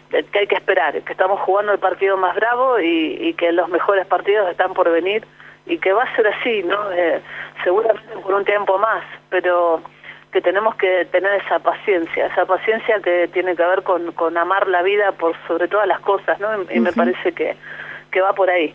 que 0.10 0.40
hay 0.40 0.48
que 0.48 0.56
esperar, 0.56 1.02
que 1.02 1.12
estamos 1.12 1.40
jugando 1.42 1.72
el 1.72 1.80
partido 1.80 2.18
más 2.18 2.36
bravo 2.36 2.80
y, 2.80 3.18
y 3.20 3.34
que 3.34 3.52
los 3.52 3.70
mejores 3.70 4.06
partidos 4.06 4.50
están 4.50 4.74
por 4.74 4.90
venir 4.92 5.26
y 5.66 5.78
que 5.80 5.92
va 5.92 6.04
a 6.04 6.16
ser 6.16 6.28
así, 6.28 6.64
¿no? 6.64 6.92
Eh, 6.92 7.22
seguramente 7.64 8.14
por 8.24 8.34
un 8.34 8.46
tiempo 8.46 8.78
más, 8.78 9.04
pero 9.30 9.82
que 10.32 10.42
tenemos 10.42 10.76
que 10.76 11.06
tener 11.06 11.42
esa 11.42 11.60
paciencia, 11.60 12.28
esa 12.28 12.46
paciencia 12.46 13.00
que 13.02 13.28
tiene 13.30 13.56
que 13.56 13.64
ver 13.64 13.84
con, 13.84 14.12
con 14.12 14.38
amar 14.38 14.68
la 14.68 14.82
vida 14.82 15.12
por 15.14 15.36
sobre 15.48 15.68
todas 15.68 15.88
las 15.88 16.00
cosas, 16.02 16.40
¿no? 16.40 16.50
Y, 16.70 16.80
me 16.80 16.92
parece 16.92 17.32
que, 17.32 17.56
que 18.12 18.22
va 18.22 18.34
por 18.34 18.50
ahí. 18.50 18.74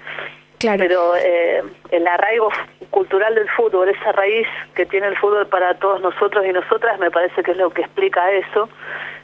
Pero 0.79 1.17
eh, 1.17 1.63
el 1.91 2.07
arraigo 2.07 2.51
cultural 2.91 3.35
del 3.35 3.49
fútbol, 3.51 3.89
esa 3.89 4.13
raíz 4.13 4.47
que 4.75 4.87
tiene 4.87 5.09
el 5.09 5.17
fútbol 5.17 5.47
para 5.47 5.75
todos 5.75 6.01
nosotros 6.01 6.45
y 6.47 6.53
nosotras, 6.53 6.99
me 6.99 7.11
parece 7.11 7.43
que 7.43 7.53
es 7.53 7.57
lo 7.57 7.71
que 7.71 7.83
explica 7.83 8.31
eso 8.31 8.69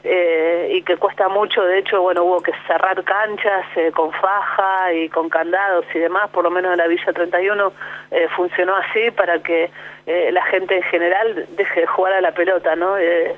eh, 0.03 0.71
y 0.73 0.81
que 0.81 0.97
cuesta 0.97 1.29
mucho. 1.29 1.63
De 1.63 1.79
hecho, 1.79 2.01
bueno, 2.01 2.23
hubo 2.23 2.41
que 2.41 2.51
cerrar 2.67 3.03
canchas 3.03 3.65
eh, 3.75 3.91
con 3.91 4.11
faja 4.11 4.93
y 4.93 5.09
con 5.09 5.29
candados 5.29 5.85
y 5.93 5.99
demás, 5.99 6.29
por 6.31 6.43
lo 6.43 6.51
menos 6.51 6.71
en 6.71 6.77
la 6.77 6.87
Villa 6.87 7.13
31 7.13 7.73
eh, 8.11 8.27
funcionó 8.35 8.75
así 8.75 9.11
para 9.11 9.39
que 9.39 9.69
eh, 10.11 10.31
la 10.31 10.43
gente 10.45 10.75
en 10.75 10.81
general 10.81 11.45
deje 11.49 11.81
de 11.81 11.85
jugar 11.85 12.13
a 12.13 12.21
la 12.21 12.31
pelota, 12.31 12.75
¿no? 12.75 12.97
Eh, 12.97 13.35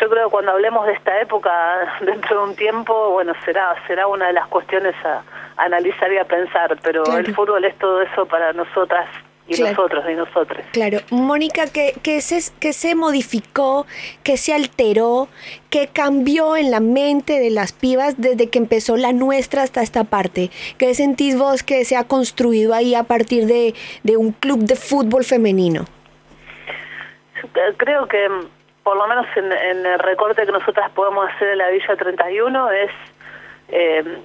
yo 0.00 0.10
creo 0.10 0.24
que 0.24 0.30
cuando 0.32 0.50
hablemos 0.50 0.84
de 0.84 0.94
esta 0.94 1.20
época, 1.20 1.52
dentro 2.00 2.38
de 2.38 2.48
un 2.50 2.56
tiempo, 2.56 3.10
bueno, 3.12 3.32
será 3.44 3.72
será 3.86 4.08
una 4.08 4.26
de 4.26 4.32
las 4.32 4.48
cuestiones 4.48 4.96
a, 5.04 5.22
analizar 5.58 6.12
y 6.12 6.18
a 6.18 6.24
pensar, 6.24 6.76
pero 6.82 7.04
el 7.16 7.32
fútbol 7.32 7.64
es 7.64 7.78
todo 7.78 8.02
eso 8.02 8.26
para 8.26 8.52
nosotras 8.52 9.06
y 9.48 9.60
nosotros 9.60 10.04
y 10.10 10.14
nosotros. 10.14 10.64
Claro. 10.72 10.98
Mónica, 11.10 11.64
¿qué, 11.72 11.94
qué, 12.02 12.20
se, 12.20 12.40
¿qué 12.58 12.72
se 12.72 12.94
modificó, 12.94 13.86
qué 14.24 14.36
se 14.36 14.52
alteró, 14.52 15.28
qué 15.70 15.88
cambió 15.92 16.56
en 16.56 16.70
la 16.70 16.80
mente 16.80 17.38
de 17.38 17.50
las 17.50 17.72
pibas 17.72 18.20
desde 18.20 18.50
que 18.50 18.58
empezó 18.58 18.96
la 18.96 19.12
nuestra 19.12 19.62
hasta 19.62 19.82
esta 19.82 20.04
parte? 20.04 20.50
¿Qué 20.78 20.94
sentís 20.94 21.38
vos 21.38 21.62
que 21.62 21.84
se 21.84 21.96
ha 21.96 22.04
construido 22.04 22.74
ahí 22.74 22.94
a 22.94 23.04
partir 23.04 23.46
de, 23.46 23.74
de 24.02 24.16
un 24.16 24.32
club 24.32 24.60
de 24.60 24.76
fútbol 24.76 25.24
femenino? 25.24 25.84
Creo 27.78 28.06
que 28.06 28.28
por 28.86 28.96
lo 28.96 29.08
menos 29.08 29.26
en, 29.34 29.50
el 29.86 29.98
recorte 29.98 30.46
que 30.46 30.52
nosotras 30.52 30.90
podemos 30.92 31.28
hacer 31.28 31.48
en 31.48 31.58
la 31.58 31.70
Villa 31.70 31.96
31 31.96 32.70
es 32.70 32.90
eh, 33.68 34.18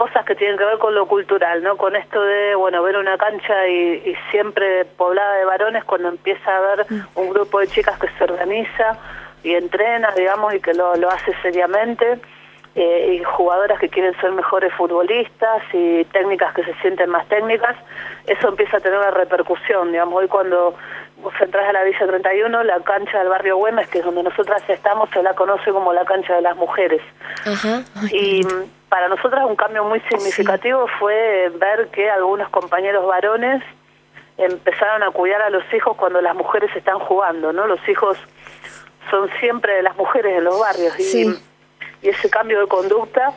cosas 0.00 0.24
que 0.24 0.34
tienen 0.34 0.56
que 0.56 0.64
ver 0.64 0.78
con 0.78 0.94
lo 0.94 1.06
cultural, 1.06 1.62
¿no? 1.62 1.76
Con 1.76 1.94
esto 1.94 2.22
de, 2.22 2.54
bueno, 2.54 2.82
ver 2.82 2.96
una 2.96 3.18
cancha 3.18 3.68
y, 3.68 4.16
siempre 4.30 4.86
poblada 4.86 5.34
de 5.34 5.44
varones 5.44 5.84
cuando 5.84 6.08
empieza 6.08 6.50
a 6.50 6.56
haber 6.56 6.86
mm. 6.90 7.02
un 7.16 7.28
grupo 7.28 7.60
de 7.60 7.66
chicas 7.66 7.98
que 7.98 8.08
se 8.16 8.24
organiza 8.24 8.96
y 9.42 9.52
entrena, 9.52 10.10
digamos, 10.16 10.54
y 10.54 10.60
que 10.60 10.72
lo, 10.72 10.96
lo 10.96 11.10
hace 11.10 11.34
seriamente. 11.42 12.18
Eh, 12.76 13.16
y 13.18 13.24
jugadoras 13.24 13.80
que 13.80 13.88
quieren 13.88 14.14
ser 14.20 14.30
mejores 14.30 14.72
futbolistas 14.74 15.62
y 15.72 16.04
técnicas 16.04 16.54
que 16.54 16.62
se 16.62 16.72
sienten 16.74 17.10
más 17.10 17.26
técnicas, 17.26 17.74
eso 18.26 18.48
empieza 18.48 18.76
a 18.76 18.80
tener 18.80 18.96
una 18.96 19.10
repercusión. 19.10 19.90
Digamos, 19.90 20.14
hoy 20.14 20.28
cuando 20.28 20.76
vos 21.20 21.34
entras 21.40 21.68
a 21.68 21.72
la 21.72 21.82
Villa 21.82 22.06
31, 22.06 22.62
la 22.62 22.78
cancha 22.80 23.18
del 23.18 23.28
barrio 23.28 23.56
Güemes, 23.56 23.88
que 23.88 23.98
es 23.98 24.04
donde 24.04 24.22
nosotras 24.22 24.62
estamos, 24.68 25.10
se 25.10 25.20
la 25.20 25.34
conoce 25.34 25.72
como 25.72 25.92
la 25.92 26.04
cancha 26.04 26.36
de 26.36 26.42
las 26.42 26.56
mujeres. 26.56 27.02
Y 28.12 28.46
para 28.88 29.08
nosotras 29.08 29.44
un 29.46 29.56
cambio 29.56 29.84
muy 29.84 30.00
significativo 30.02 30.86
fue 31.00 31.50
ver 31.58 31.88
que 31.88 32.08
algunos 32.08 32.48
compañeros 32.50 33.04
varones 33.04 33.64
empezaron 34.36 35.02
a 35.02 35.10
cuidar 35.10 35.42
a 35.42 35.50
los 35.50 35.64
hijos 35.74 35.96
cuando 35.96 36.20
las 36.20 36.36
mujeres 36.36 36.70
están 36.76 37.00
jugando, 37.00 37.52
¿no? 37.52 37.66
Los 37.66 37.86
hijos 37.88 38.16
son 39.10 39.28
siempre 39.40 39.74
de 39.74 39.82
las 39.82 39.96
mujeres 39.96 40.38
en 40.38 40.44
los 40.44 40.58
barrios 40.58 40.98
y 40.98 41.49
y 42.02 42.08
ese 42.08 42.30
cambio 42.30 42.60
de 42.60 42.66
conducta 42.66 43.32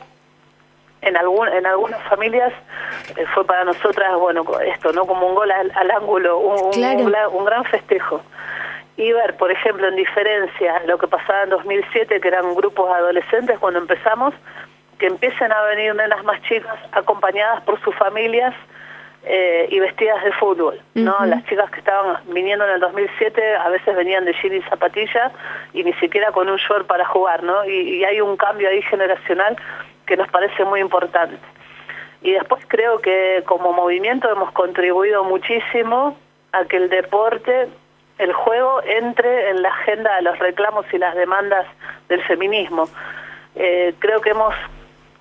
en 1.02 1.18
algún, 1.18 1.48
en 1.50 1.66
algunas 1.66 2.02
familias 2.04 2.54
eh, 3.18 3.26
fue 3.34 3.46
para 3.46 3.66
nosotras 3.66 4.16
bueno 4.18 4.46
esto 4.62 4.92
no 4.94 5.06
como 5.06 5.28
un 5.28 5.36
gol 5.36 5.52
al, 5.52 5.92
ángulo 5.92 6.40
un, 6.40 6.76
un, 6.76 7.46
gran 7.46 7.66
festejo. 7.66 8.22
Y 8.96 9.12
ver 9.12 9.36
por 9.38 9.52
ejemplo 9.52 9.88
en 9.88 9.96
diferencia 9.96 10.82
lo 10.86 10.98
que 10.98 11.08
pasaba 11.08 11.44
en 11.44 11.50
2007 11.50 12.22
que 12.22 12.28
eran 12.28 12.56
grupos 12.56 12.90
adolescentes 12.90 13.60
cuando 13.60 13.80
empezamos 13.80 14.34
que 15.00 15.08
empiecen 15.08 15.52
a 15.52 15.62
venir 15.64 15.96
nenas 15.96 16.24
más 16.24 16.42
chicas 16.44 16.78
acompañadas 16.92 17.64
por 17.64 17.82
sus 17.82 17.96
familias 17.96 18.54
eh, 19.26 19.70
y 19.72 19.80
vestidas 19.80 20.22
de 20.22 20.34
fútbol, 20.34 20.82
¿no? 20.96 21.26
Las 21.26 21.46
chicas 21.46 21.72
que 21.72 21.80
estaban 21.80 22.18
viniendo 22.28 22.66
en 22.66 22.72
el 22.72 22.80
2007 22.82 23.56
a 23.56 23.70
veces 23.70 23.96
venían 23.96 24.26
de 24.26 24.34
jean 24.34 24.54
y 24.54 24.62
zapatilla 24.64 25.32
y 25.72 25.82
ni 25.86 25.94
siquiera 25.94 26.34
con 26.34 26.50
un 26.50 26.58
short 26.58 26.88
para 26.88 27.06
jugar, 27.06 27.42
¿no? 27.42 27.64
Y, 27.64 28.04
hay 28.04 28.20
un 28.20 28.36
cambio 28.36 28.68
ahí 28.68 28.82
generacional 28.82 29.56
que 30.06 30.18
nos 30.18 30.28
parece 30.28 30.66
muy 30.66 30.82
importante. 30.82 31.38
Y 32.22 32.32
después 32.32 32.66
creo 32.68 33.00
que 33.00 33.44
como 33.46 33.72
movimiento 33.72 34.30
hemos 34.30 34.52
contribuido 34.52 35.24
muchísimo 35.24 36.18
a 36.52 36.66
que 36.66 36.76
el 36.76 36.90
deporte, 36.90 37.70
el 38.18 38.34
juego, 38.34 38.82
entre 38.84 39.52
en 39.52 39.62
la 39.62 39.70
agenda 39.70 40.18
de 40.18 40.24
los 40.24 40.38
reclamos 40.38 40.86
y 40.92 40.98
las 40.98 41.16
demandas 41.16 41.66
del 42.10 42.22
feminismo. 42.24 42.90
Eh, 43.56 43.94
creo 44.00 44.20
que 44.20 44.32
hemos 44.32 44.54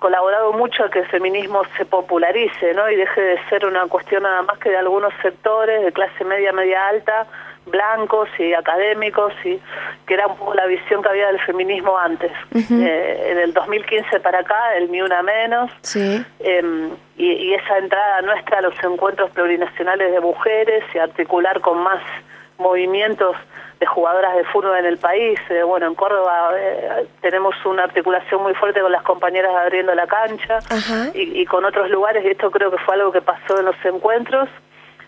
colaborado 0.03 0.51
mucho 0.51 0.83
a 0.83 0.89
que 0.89 0.99
el 0.99 1.05
feminismo 1.05 1.61
se 1.77 1.85
popularice, 1.85 2.73
¿no? 2.73 2.89
Y 2.89 2.97
deje 2.97 3.21
de 3.21 3.39
ser 3.47 3.65
una 3.65 3.85
cuestión 3.85 4.23
nada 4.23 4.41
más 4.41 4.57
que 4.57 4.69
de 4.69 4.75
algunos 4.75 5.13
sectores 5.21 5.81
de 5.81 5.93
clase 5.93 6.25
media, 6.25 6.51
media 6.51 6.89
alta, 6.89 7.25
blancos 7.67 8.27
y 8.37 8.53
académicos, 8.53 9.31
y 9.45 9.57
que 10.05 10.13
era 10.15 10.27
un 10.27 10.35
poco 10.35 10.55
la 10.55 10.65
visión 10.65 11.01
que 11.01 11.07
había 11.07 11.27
del 11.27 11.39
feminismo 11.39 11.97
antes. 11.97 12.33
eh, 12.53 13.27
en 13.31 13.37
el 13.37 13.53
2015 13.53 14.19
para 14.19 14.39
acá, 14.39 14.75
el 14.75 14.91
Ni 14.91 15.01
Una 15.01 15.23
Menos, 15.23 15.71
em, 16.39 16.89
y, 17.15 17.31
y, 17.31 17.53
esa 17.53 17.77
entrada 17.77 18.21
nuestra 18.23 18.57
a 18.57 18.61
los 18.61 18.75
encuentros 18.83 19.31
plurinacionales 19.31 20.11
de 20.11 20.19
mujeres 20.19 20.83
y 20.93 20.97
articular 20.97 21.61
con 21.61 21.77
más 21.81 22.01
movimientos 22.57 23.35
de 23.79 23.85
jugadoras 23.85 24.35
de 24.35 24.43
fútbol 24.45 24.77
en 24.77 24.85
el 24.85 24.97
país. 24.97 25.39
Eh, 25.49 25.63
bueno, 25.63 25.87
en 25.87 25.95
Córdoba 25.95 26.51
eh, 26.57 27.07
tenemos 27.21 27.53
una 27.65 27.83
articulación 27.83 28.41
muy 28.41 28.53
fuerte 28.53 28.81
con 28.81 28.91
las 28.91 29.03
compañeras 29.03 29.53
abriendo 29.55 29.93
la 29.93 30.07
cancha 30.07 30.59
y, 31.13 31.41
y, 31.41 31.45
con 31.45 31.65
otros 31.65 31.89
lugares, 31.89 32.23
y 32.23 32.29
esto 32.29 32.49
creo 32.51 32.71
que 32.71 32.77
fue 32.77 32.95
algo 32.95 33.11
que 33.11 33.21
pasó 33.21 33.59
en 33.59 33.65
los 33.65 33.75
encuentros, 33.83 34.47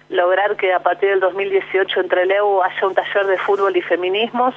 lograr 0.09 0.55
que 0.57 0.73
a 0.73 0.79
partir 0.79 1.09
del 1.09 1.19
2018 1.19 1.99
entre 2.01 2.25
Leu 2.25 2.61
haya 2.61 2.87
un 2.87 2.93
taller 2.93 3.25
de 3.27 3.37
fútbol 3.37 3.75
y 3.77 3.81
feminismos 3.81 4.53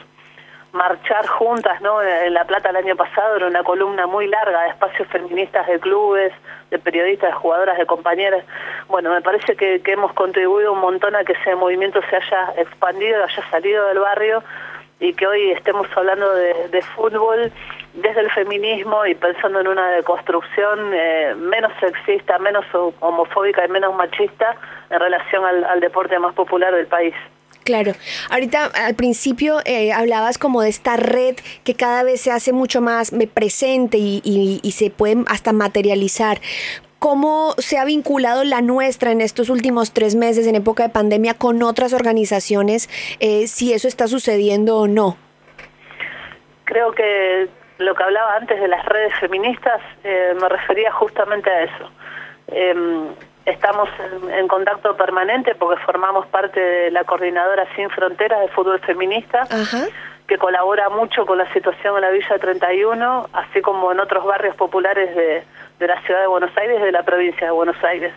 marchar 0.73 1.27
juntas, 1.27 1.81
¿no? 1.81 2.03
En 2.03 2.35
La 2.35 2.45
Plata 2.45 2.71
el 2.71 2.77
año 2.77 2.97
pasado 2.97 3.37
era 3.37 3.47
una 3.47 3.63
columna 3.63 4.07
muy 4.07 4.27
larga 4.27 4.63
de 4.63 4.69
espacios 4.71 5.09
feministas 5.09 5.67
de 5.67 5.81
clubes, 5.81 6.33
de 6.71 6.79
periodistas, 6.79 7.31
de 7.31 7.37
jugadoras, 7.37 7.79
de 7.79 7.87
compañeras. 7.87 8.45
Bueno, 8.89 9.11
me 9.13 9.23
parece 9.23 9.57
que, 9.57 9.81
hemos 9.87 10.13
contribuido 10.13 10.73
un 10.73 10.81
montón 10.81 11.17
a 11.17 11.25
que 11.25 11.33
ese 11.33 11.55
movimiento 11.55 12.01
se 12.11 12.17
haya 12.17 12.53
expandido, 12.59 13.25
haya 13.25 13.51
salido 13.51 13.87
del 13.87 14.01
barrio 14.01 14.43
y 15.01 15.15
que 15.15 15.27
hoy 15.27 15.53
estemos 15.53 15.87
hablando 15.97 16.33
de, 16.35 16.83
fútbol 16.97 17.53
desde 17.95 18.21
el 18.21 18.31
feminismo 18.33 19.07
y 19.07 19.15
pensando 19.15 19.61
en 19.61 19.69
una 19.69 19.91
deconstrucción 19.93 20.93
eh, 20.93 21.35
menos 21.37 21.73
sexista, 21.81 22.39
menos 22.39 22.65
homofóbica 23.01 23.65
y 23.65 23.69
menos 23.69 23.95
machista 23.95 24.57
en 24.91 25.01
relación 25.01 25.45
al 25.45 25.81
deporte 25.81 26.19
más 26.19 26.35
popular 26.35 26.75
del 26.75 26.87
país. 26.89 27.15
Claro, 27.69 27.93
ahorita 28.31 28.65
al 28.65 28.95
principio 28.95 29.59
eh, 29.67 29.93
hablabas 29.93 30.39
como 30.39 30.63
de 30.63 30.71
esta 30.71 30.97
red 30.97 31.37
que 31.65 31.75
cada 31.75 32.03
vez 32.03 32.19
se 32.23 32.31
hace 32.31 32.55
mucho 32.55 32.81
más 32.81 33.13
presente 33.35 33.99
y, 33.99 34.23
y, 34.25 34.73
se 34.73 34.89
puede 34.89 35.23
hasta 35.27 35.53
materializar. 35.53 36.41
¿cómo 36.99 37.53
se 37.59 37.77
ha 37.77 37.85
vinculado 37.85 38.43
la 38.43 38.63
nuestra 38.63 39.13
en 39.13 39.21
estos 39.21 39.51
últimos 39.51 39.93
tres 39.93 40.15
meses 40.15 40.47
en 40.47 40.55
época 40.55 40.85
de 40.85 40.89
pandemia 40.89 41.35
con 41.35 41.63
otras 41.63 41.93
organizaciones, 41.93 42.89
eh, 43.21 43.47
si 43.49 43.75
eso 43.75 43.87
está 43.87 44.09
sucediendo 44.09 44.79
o 44.79 44.89
no? 44.89 45.19
Creo 46.65 46.93
que 46.93 47.49
lo 47.77 47.95
que 47.95 48.03
hablaba 48.03 48.37
antes 48.37 48.59
de 48.59 48.69
las 48.69 48.83
redes 48.87 49.13
feministas 49.21 49.83
eh, 50.05 50.33
me 50.41 50.49
refería 50.49 50.91
justamente 50.91 51.51
a 51.51 51.65
eso. 51.65 51.91
Em, 52.47 53.09
estamos 53.51 53.89
en, 54.37 54.49
contacto 54.49 54.97
permanente 54.97 55.55
porque 55.55 55.81
formamos 55.83 56.27
parte 56.27 56.61
de 56.61 56.91
la 56.91 57.05
coordinadora 57.05 57.67
Sin 57.75 57.89
Fronteras 57.91 58.41
de 58.41 58.49
Fútbol 58.49 58.81
Feminista, 58.81 59.47
que 60.27 60.39
colabora 60.39 60.89
mucho 60.91 61.25
con 61.25 61.39
la 61.39 61.51
situación 61.53 61.97
en 61.97 62.03
la 62.03 62.11
Villa 62.11 62.39
31, 62.39 63.29
así 63.33 63.61
como 63.61 63.93
en 63.93 64.01
otros 64.01 64.25
barrios 64.25 64.55
populares 64.57 65.15
de, 65.15 65.87
la 65.87 66.01
ciudad 66.03 66.21
de 66.21 66.27
Buenos 66.27 66.57
Aires, 66.57 66.83
de 66.83 66.93
la 66.93 67.03
provincia 67.03 67.47
de 67.47 67.53
Buenos 67.53 67.83
Aires. 67.83 68.13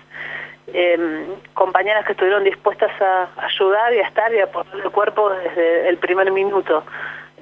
Em, 0.74 1.26
compañeras 1.54 2.06
que 2.06 2.14
estuvieron 2.14 2.44
dispuestas 2.44 2.92
a 3.02 3.30
ayudar 3.46 3.94
y 3.94 4.00
a 4.00 4.08
estar 4.08 4.34
y 4.34 4.40
a 4.40 4.48
poner 4.48 4.74
el 4.84 4.92
cuerpo 4.92 5.30
desde 5.30 5.90
el 5.90 5.98
primer 5.98 6.32
minuto. 6.32 6.84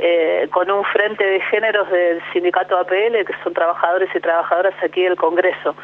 Eh, 0.02 0.48
con 0.52 0.72
un 0.72 0.86
frente 0.86 1.26
de 1.26 1.42
géneros 1.42 1.90
del 1.92 2.22
sindicato 2.32 2.78
APL, 2.78 3.26
que 3.26 3.34
son 3.44 3.54
trabajadores 3.54 4.10
y 4.16 4.20
trabajadoras 4.22 4.74
aquí 4.82 5.04
del 5.04 5.18
Congreso. 5.18 5.76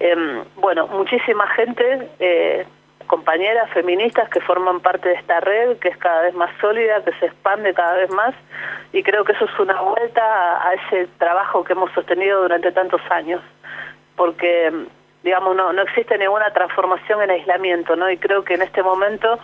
Em, 0.00 0.44
bueno, 0.56 0.86
muchísima 0.88 1.46
gente, 1.48 2.08
eh, 2.18 2.66
compañeras 3.06 3.70
feministas 3.70 4.28
que 4.30 4.40
forman 4.40 4.80
parte 4.80 5.08
de 5.10 5.16
esta 5.16 5.40
red, 5.40 5.76
que 5.78 5.88
es 5.88 5.96
cada 5.98 6.22
vez 6.22 6.34
más 6.34 6.50
sólida, 6.60 7.04
que 7.04 7.12
se 7.14 7.26
expande 7.26 7.74
cada 7.74 7.96
vez 7.96 8.10
más, 8.10 8.34
y 8.92 9.02
creo 9.02 9.24
que 9.24 9.32
eso 9.32 9.44
es 9.44 9.58
una 9.58 9.80
vuelta 9.80 10.66
a, 10.66 10.74
ese 10.74 11.08
trabajo 11.18 11.62
que 11.64 11.74
hemos 11.74 11.92
sostenido 11.92 12.42
durante 12.42 12.72
tantos 12.72 13.02
años, 13.10 13.42
porque, 14.16 14.72
digamos, 15.22 15.56
no, 15.56 15.72
no 15.72 15.82
existe 15.82 16.16
ninguna 16.16 16.50
transformación 16.52 17.22
en 17.22 17.30
aislamiento, 17.30 17.96
¿no? 17.96 18.10
Y 18.10 18.16
creo 18.16 18.44
que 18.44 18.54
en 18.54 18.62
este 18.62 18.82
momento 18.82 19.38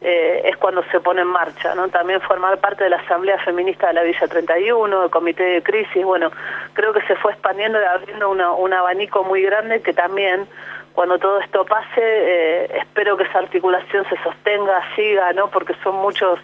eh, 0.00 0.42
es 0.44 0.56
cuando 0.58 0.82
se 0.90 1.00
pone 1.00 1.22
en 1.22 1.28
marcha, 1.28 1.74
¿no? 1.74 1.88
También 1.88 2.20
formar 2.20 2.58
parte 2.58 2.84
de 2.84 2.90
la 2.90 2.98
Asamblea 2.98 3.38
Feminista 3.38 3.88
de 3.88 3.94
la 3.94 4.02
Villa 4.02 4.28
31, 4.28 5.04
el 5.04 5.10
Comité 5.10 5.42
de 5.42 5.62
Crisis, 5.62 6.04
bueno, 6.04 6.30
creo 6.74 6.92
que 6.92 7.00
se 7.02 7.16
fue 7.16 7.32
expandiendo 7.32 7.80
y 7.80 7.84
abriendo 7.84 8.30
un 8.30 8.72
abanico 8.72 9.24
muy 9.24 9.42
grande 9.42 9.80
que 9.80 9.94
también, 9.94 10.46
cuando 10.92 11.18
todo 11.18 11.40
esto 11.40 11.64
pase, 11.64 12.00
eh, 12.00 12.78
espero 12.78 13.16
que 13.16 13.24
esa 13.24 13.38
articulación 13.38 14.04
se 14.08 14.16
sostenga, 14.22 14.82
siga, 14.94 15.32
¿no? 15.32 15.48
Porque 15.48 15.74
son 15.82 15.96
muchos 15.96 16.38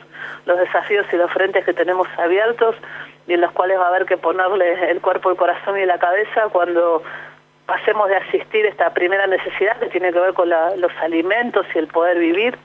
los 0.46 0.58
desafíos 0.58 1.06
y 1.12 1.16
los 1.16 1.30
frentes 1.30 1.64
que 1.64 1.74
tenemos 1.74 2.08
abiertos 2.16 2.74
y 3.26 3.34
en 3.34 3.42
los 3.42 3.52
cuales 3.52 3.78
va 3.78 3.84
a 3.84 3.88
haber 3.88 4.06
que 4.06 4.16
ponerle 4.16 4.90
el 4.90 5.00
cuerpo, 5.00 5.30
el 5.30 5.36
corazón 5.36 5.78
y 5.78 5.84
la 5.84 5.98
cabeza 5.98 6.48
cuando 6.50 7.02
pasemos 7.66 8.08
de 8.08 8.16
asistir 8.16 8.66
esta 8.66 8.92
primera 8.92 9.26
necesidad 9.26 9.78
que 9.78 9.86
tiene 9.86 10.12
que 10.12 10.18
ver 10.18 10.34
con 10.34 10.48
los 10.48 10.92
alimentos 11.00 11.66
y 11.74 11.78
el 11.78 11.86
poder 11.86 12.18
vivir 12.18 12.58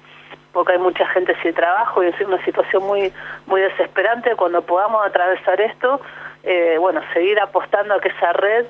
porque 0.57 0.73
hay 0.73 0.79
mucha 0.79 1.05
gente 1.09 1.35
sin 1.43 1.53
trabajo 1.53 2.03
y 2.03 2.07
es 2.07 2.19
una 2.19 2.43
situación 2.43 2.81
muy 2.81 3.13
muy 3.45 3.61
desesperante. 3.61 4.35
Cuando 4.35 4.63
podamos 4.63 5.05
atravesar 5.05 5.61
esto, 5.61 6.01
eh, 6.41 6.77
bueno, 6.79 6.99
seguir 7.13 7.39
apostando 7.39 7.93
a 7.93 8.01
que 8.01 8.07
esa 8.07 8.33
red 8.33 8.65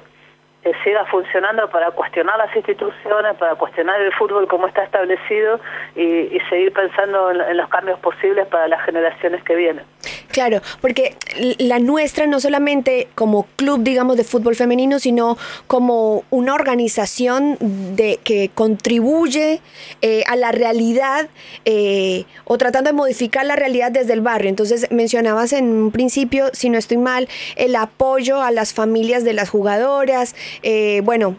eh, 0.65 0.74
siga 0.84 1.06
funcionando 1.06 1.70
para 1.70 1.91
cuestionar 1.91 2.38
las 2.39 2.53
instituciones, 2.53 3.38
para 3.38 3.56
cuestionar 3.56 4.01
el 4.01 4.12
fútbol 4.15 4.50
como 4.50 4.67
está 4.67 4.84
establecido 4.84 5.62
y, 5.96 6.38
seguir 6.50 6.74
pensando 6.74 7.32
en 7.32 7.56
los 7.56 7.70
cambios 7.70 7.98
posibles 8.00 8.48
para 8.48 8.67
las 8.67 8.84
generaciones 8.84 9.41
que 9.46 9.56
vienen. 9.56 9.86
Claro, 10.29 10.62
porque 10.81 11.15
la 11.57 11.79
nuestra 11.79 12.27
no 12.27 12.39
solamente 12.39 13.07
como 13.15 13.48
club, 13.55 13.84
digamos, 13.84 14.17
de 14.17 14.24
fútbol 14.24 14.55
femenino, 14.55 15.00
sino 15.00 15.38
como 15.67 16.25
una 16.29 16.53
organización 16.53 17.57
de, 17.96 18.19
que 18.24 18.50
contribuye 18.53 19.62
eh, 20.01 20.24
a 20.27 20.36
la 20.36 20.51
realidad 20.51 21.29
eh, 21.65 22.25
o 22.43 22.57
tratando 22.57 22.89
de 22.89 22.93
modificar 22.93 23.46
la 23.46 23.55
realidad 23.55 23.91
desde 23.91 24.13
el 24.13 24.22
barrio. 24.22 24.50
Entonces, 24.50 24.88
mencionabas 24.91 25.53
en 25.53 25.65
un 25.65 25.91
principio, 25.91 26.50
si 26.53 26.69
no 26.69 26.77
estoy 26.77 26.98
mal, 26.98 27.29
el 27.55 27.75
apoyo 27.75 28.41
a 28.41 28.51
las 28.51 28.74
familias 28.74 29.24
de 29.24 29.34
las 29.34 29.50
jugadoras. 29.50 30.36
Eh, 30.62 31.01
bueno, 31.03 31.36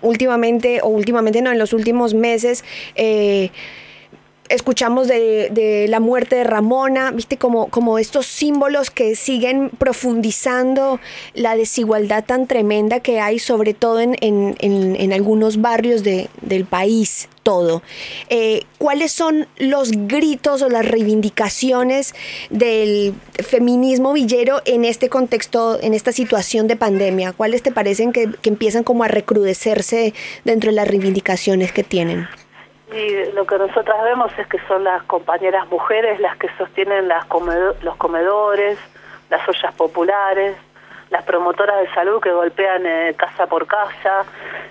últimamente, 0.00 0.80
o 0.82 0.88
últimamente 0.88 1.42
no, 1.42 1.52
en 1.52 1.58
los 1.58 1.72
últimos 1.72 2.14
meses, 2.14 2.64
escuchamos 4.48 5.08
de, 5.08 5.86
la 5.88 6.00
muerte 6.00 6.36
de 6.36 6.44
Ramona, 6.44 7.10
viste, 7.10 7.36
como, 7.36 7.68
como 7.68 7.98
estos 7.98 8.26
símbolos 8.26 8.90
que 8.90 9.16
siguen 9.16 9.70
profundizando 9.70 11.00
la 11.34 11.56
desigualdad 11.56 12.24
tan 12.24 12.46
tremenda 12.46 13.00
que 13.00 13.20
hay, 13.20 13.38
sobre 13.38 13.74
todo 13.74 14.00
en, 14.00 14.16
en, 14.20 15.12
algunos 15.12 15.60
barrios 15.60 16.02
de, 16.02 16.28
del 16.42 16.64
país 16.64 17.28
todo. 17.42 17.82
Eh, 18.30 18.62
¿Cuáles 18.78 19.12
son 19.12 19.46
los 19.58 19.92
gritos 19.92 20.62
o 20.62 20.70
las 20.70 20.86
reivindicaciones 20.86 22.14
del 22.48 23.14
feminismo 23.34 24.14
villero 24.14 24.62
en 24.64 24.84
este 24.84 25.10
contexto, 25.10 25.78
en 25.80 25.92
esta 25.94 26.10
situación 26.12 26.66
de 26.68 26.76
pandemia? 26.76 27.32
¿Cuáles 27.32 27.62
te 27.62 27.70
parecen 27.70 28.12
que, 28.12 28.30
que 28.40 28.48
empiezan 28.48 28.82
como 28.82 29.04
a 29.04 29.08
recrudecerse 29.08 30.14
dentro 30.44 30.70
de 30.70 30.76
las 30.76 30.88
reivindicaciones 30.88 31.70
que 31.70 31.84
tienen? 31.84 32.26
Y 32.94 33.32
lo 33.32 33.44
que 33.44 33.58
nosotras 33.58 34.02
vemos 34.04 34.30
es 34.38 34.46
que 34.46 34.58
son 34.68 34.84
las 34.84 35.02
compañeras 35.04 35.68
mujeres 35.68 36.20
las 36.20 36.36
que 36.36 36.48
sostienen 36.56 37.08
las 37.08 37.26
los 37.82 37.96
comedores, 37.96 38.78
las 39.30 39.48
ollas 39.48 39.74
populares, 39.74 40.56
las 41.10 41.24
promotoras 41.24 41.80
de 41.80 41.92
salud 41.94 42.20
que 42.20 42.32
golpean 42.32 42.86
eh, 42.86 43.14
casa 43.16 43.46
por 43.46 43.66
casa, 43.66 44.24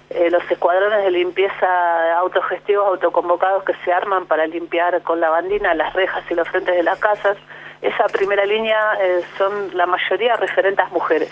eh, 0.10 0.30
los 0.32 0.50
escuadrones 0.50 1.04
de 1.04 1.12
limpieza 1.12 2.18
autogestivos, 2.18 2.88
autoconvocados 2.88 3.64
que 3.64 3.74
se 3.84 3.92
arman 3.92 4.26
para 4.26 4.48
limpiar 4.48 5.02
con 5.04 5.20
la 5.20 5.30
bandina 5.30 5.74
las 5.74 5.94
rejas 5.94 6.24
y 6.30 6.34
los 6.34 6.48
frentes 6.48 6.76
de 6.76 6.84
las 6.84 7.00
casas. 7.00 7.38
Esa 7.82 8.06
primera 8.06 8.46
línea 8.46 8.78
eh, 9.02 9.22
son 9.38 9.76
la 9.76 9.86
mayoría 9.86 10.36
referentes 10.38 10.90
mujeres. 10.92 11.32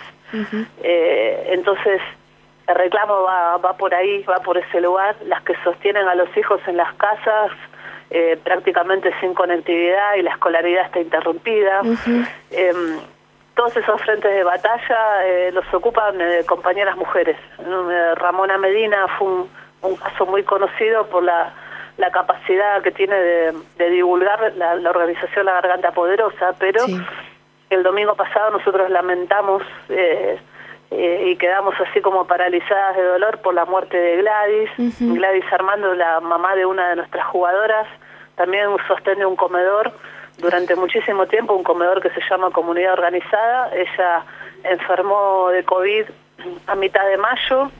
entonces, 0.82 2.02
el 2.68 2.76
reclamo 2.76 3.24
va, 3.24 3.58
va 3.58 3.74
por 3.78 3.94
ahí, 3.94 4.24
va 4.24 4.38
por 4.38 4.58
ese 4.58 4.82
lugar, 4.82 5.16
las 5.26 5.42
que 5.44 5.56
sostienen 5.64 6.08
a 6.08 6.16
los 6.16 6.36
hijos 6.38 6.62
en 6.68 6.78
las 6.78 6.94
casas 6.96 7.52
eh, 8.14 8.38
prácticamente 8.44 9.10
sin 9.22 9.34
conectividad 9.34 10.16
y 10.16 10.22
la 10.22 10.32
escolaridad 10.32 10.84
está 10.84 11.00
interrumpida. 11.00 11.80
Em, 12.52 13.00
todos 13.56 13.78
esos 13.78 14.02
frentes 14.02 14.34
de 14.34 14.44
batalla 14.44 15.26
eh, 15.26 15.50
los 15.54 15.64
ocupan 15.74 16.20
eh, 16.20 16.44
compañeras 16.46 16.98
mujeres. 16.98 17.38
Ramona 18.16 18.58
Medina 18.58 19.08
fue 19.18 19.28
un, 19.82 19.96
caso 19.96 20.26
muy 20.26 20.44
conocido 20.44 21.08
por 21.08 21.24
la, 21.24 21.54
la 21.96 22.12
capacidad 22.12 22.82
que 22.82 22.92
tiene 22.92 23.16
de, 23.16 23.90
divulgar 23.90 24.56
la, 24.58 24.90
organización 24.90 25.46
La 25.46 25.54
Garganta 25.54 25.92
Poderosa, 25.92 26.54
pero 26.60 26.84
el 27.70 27.84
domingo 27.84 28.16
pasado 28.16 28.52
nosotros 28.52 28.90
lamentamos 28.90 29.64
eh, 30.92 31.30
y 31.30 31.38
quedamos 31.38 31.74
así 31.80 32.02
como 32.02 32.28
paralizadas 32.28 32.98
de 32.98 33.04
dolor 33.04 33.40
por 33.40 33.54
la 33.54 33.64
muerte 33.64 33.96
de 33.96 34.18
Gladys. 34.18 34.70
Gladys 35.00 35.46
Armando, 35.54 35.94
la 35.96 36.20
mamá 36.20 36.54
de 36.56 36.66
una 36.66 36.90
de 36.90 36.98
nuestras 36.98 37.26
jugadoras, 37.28 37.88
también 38.36 38.68
sostiene 38.90 39.26
un 39.26 39.38
comedor 39.38 39.94
durante 40.38 40.76
muchísimo 40.76 41.28
tiempo, 41.28 41.54
un 41.54 41.64
comedor 41.64 42.02
que 42.02 42.10
se 42.10 42.20
llama 42.30 42.52
Comunidad 42.52 42.94
Organizada. 42.94 43.72
Ella 43.74 44.26
enfermó 44.66 45.48
de 45.50 45.64
COVID 45.64 46.06
a 46.68 46.76
mitad 46.76 47.08
de 47.08 47.18
mayo. 47.18 47.72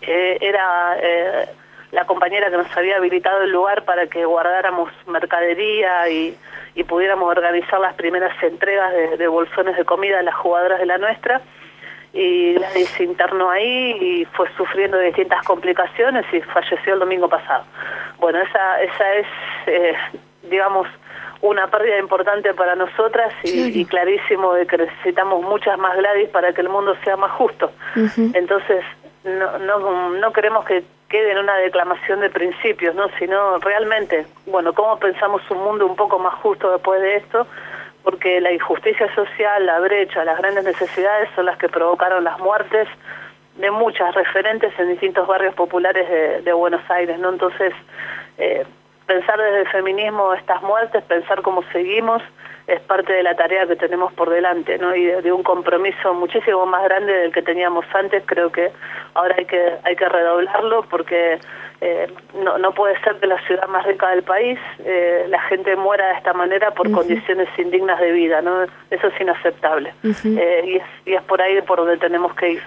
Eh, 0.00 0.38
era 0.40 0.96
eh, 1.02 1.48
la 1.90 2.06
compañera 2.06 2.48
que 2.48 2.56
nos 2.56 2.74
había 2.74 2.96
habilitado 2.96 3.42
el 3.42 3.50
lugar 3.50 3.84
para 3.84 4.06
que 4.06 4.24
guardáramos 4.24 4.90
mercadería 5.06 6.08
y, 6.08 6.38
pudiéramos 6.88 7.28
organizar 7.28 7.78
las 7.80 7.94
primeras 7.94 8.34
entregas 8.42 8.92
de, 8.94 9.16
de 9.18 9.28
bolsones 9.28 9.76
de 9.76 9.84
comida 9.84 10.18
a 10.18 10.22
las 10.22 10.34
jugadoras 10.34 10.80
de 10.80 10.86
la 10.86 10.96
nuestra 10.96 11.42
y 12.12 12.54
Gladys 12.54 12.88
se 12.90 13.04
internó 13.04 13.50
ahí 13.50 13.92
y 14.00 14.24
fue 14.26 14.48
sufriendo 14.56 14.98
distintas 14.98 15.42
complicaciones 15.44 16.26
y 16.32 16.40
falleció 16.42 16.94
el 16.94 17.00
domingo 17.00 17.28
pasado. 17.28 17.64
Bueno, 18.18 18.40
esa, 18.40 18.82
esa 18.82 19.14
es, 19.14 19.26
eh, 19.66 19.94
digamos, 20.50 20.86
una 21.40 21.66
pérdida 21.68 21.98
importante 21.98 22.54
para 22.54 22.76
nosotras 22.76 23.32
y, 23.42 23.84
clarísimo 23.86 24.54
de 24.54 24.66
que 24.66 24.78
necesitamos 24.78 25.42
muchas 25.42 25.76
más 25.78 25.96
Gladys 25.96 26.28
para 26.28 26.52
que 26.52 26.60
el 26.60 26.68
mundo 26.68 26.94
sea 27.02 27.16
más 27.16 27.32
justo. 27.32 27.72
Entonces, 28.34 28.84
no, 29.24 29.58
no, 29.58 30.10
no 30.10 30.32
queremos 30.32 30.64
que 30.64 30.84
quede 31.08 31.32
en 31.32 31.38
una 31.38 31.56
declamación 31.56 32.20
de 32.20 32.30
principios, 32.30 32.94
¿no? 32.94 33.08
sino 33.18 33.58
realmente, 33.58 34.26
bueno, 34.46 34.72
cómo 34.72 34.98
pensamos 34.98 35.42
un 35.50 35.58
mundo 35.58 35.86
un 35.86 35.96
poco 35.96 36.18
más 36.18 36.34
justo 36.36 36.70
después 36.70 37.00
de 37.02 37.16
esto 37.16 37.46
porque 38.02 38.40
la 38.40 38.52
injusticia 38.52 39.12
social, 39.14 39.66
la 39.66 39.78
brecha, 39.80 40.24
las 40.24 40.38
grandes 40.38 40.64
necesidades 40.64 41.28
son 41.34 41.46
las 41.46 41.56
que 41.58 41.68
provocaron 41.68 42.24
las 42.24 42.38
muertes 42.38 42.88
de 43.56 43.70
muchas 43.70 44.14
referentes 44.14 44.72
en 44.78 44.88
distintos 44.88 45.26
barrios 45.26 45.54
populares 45.54 46.44
de, 46.44 46.52
Buenos 46.52 46.82
Aires, 46.90 47.18
¿no? 47.18 47.30
Entonces, 47.30 47.72
eh, 48.38 48.64
pensar 49.12 49.38
desde 49.38 49.60
el 49.60 49.68
feminismo 49.68 50.32
estas 50.32 50.62
muertes, 50.62 51.04
pensar 51.04 51.42
cómo 51.42 51.62
seguimos, 51.70 52.22
es 52.66 52.80
parte 52.80 53.12
de 53.12 53.22
la 53.22 53.34
tarea 53.34 53.66
que 53.66 53.76
tenemos 53.76 54.10
por 54.14 54.30
delante, 54.30 54.78
¿no? 54.78 54.94
Y 54.96 55.04
de, 55.04 55.32
un 55.32 55.42
compromiso 55.42 56.14
muchísimo 56.14 56.64
más 56.64 56.82
grande 56.84 57.12
del 57.12 57.32
que 57.32 57.42
teníamos 57.42 57.84
antes, 57.92 58.22
creo 58.24 58.50
que 58.50 58.70
ahora 59.14 59.34
hay 59.36 59.44
que 59.44 59.60
hay 59.84 59.96
que 59.96 60.08
redoblarlo 60.08 60.84
porque 60.88 61.38
eh, 61.82 62.06
no, 62.42 62.56
no 62.56 62.72
puede 62.72 62.98
ser 63.00 63.16
que 63.16 63.26
la 63.26 63.38
ciudad 63.46 63.66
más 63.68 63.84
rica 63.84 64.08
del 64.10 64.22
país 64.22 64.58
eh, 64.84 65.26
la 65.28 65.42
gente 65.42 65.76
muera 65.76 66.06
de 66.06 66.14
esta 66.14 66.32
manera 66.32 66.70
por 66.70 66.90
condiciones 66.90 67.48
indignas 67.58 68.00
de 68.00 68.12
vida, 68.12 68.40
¿no? 68.40 68.62
Eso 68.90 69.08
es 69.08 69.20
inaceptable 69.20 69.92
eh, 70.04 70.62
y, 70.64 70.76
es, 70.76 70.84
y 71.04 71.14
es 71.14 71.22
por 71.24 71.42
ahí 71.42 71.60
por 71.62 71.78
donde 71.78 71.98
tenemos 71.98 72.34
que 72.34 72.52
ir. 72.52 72.62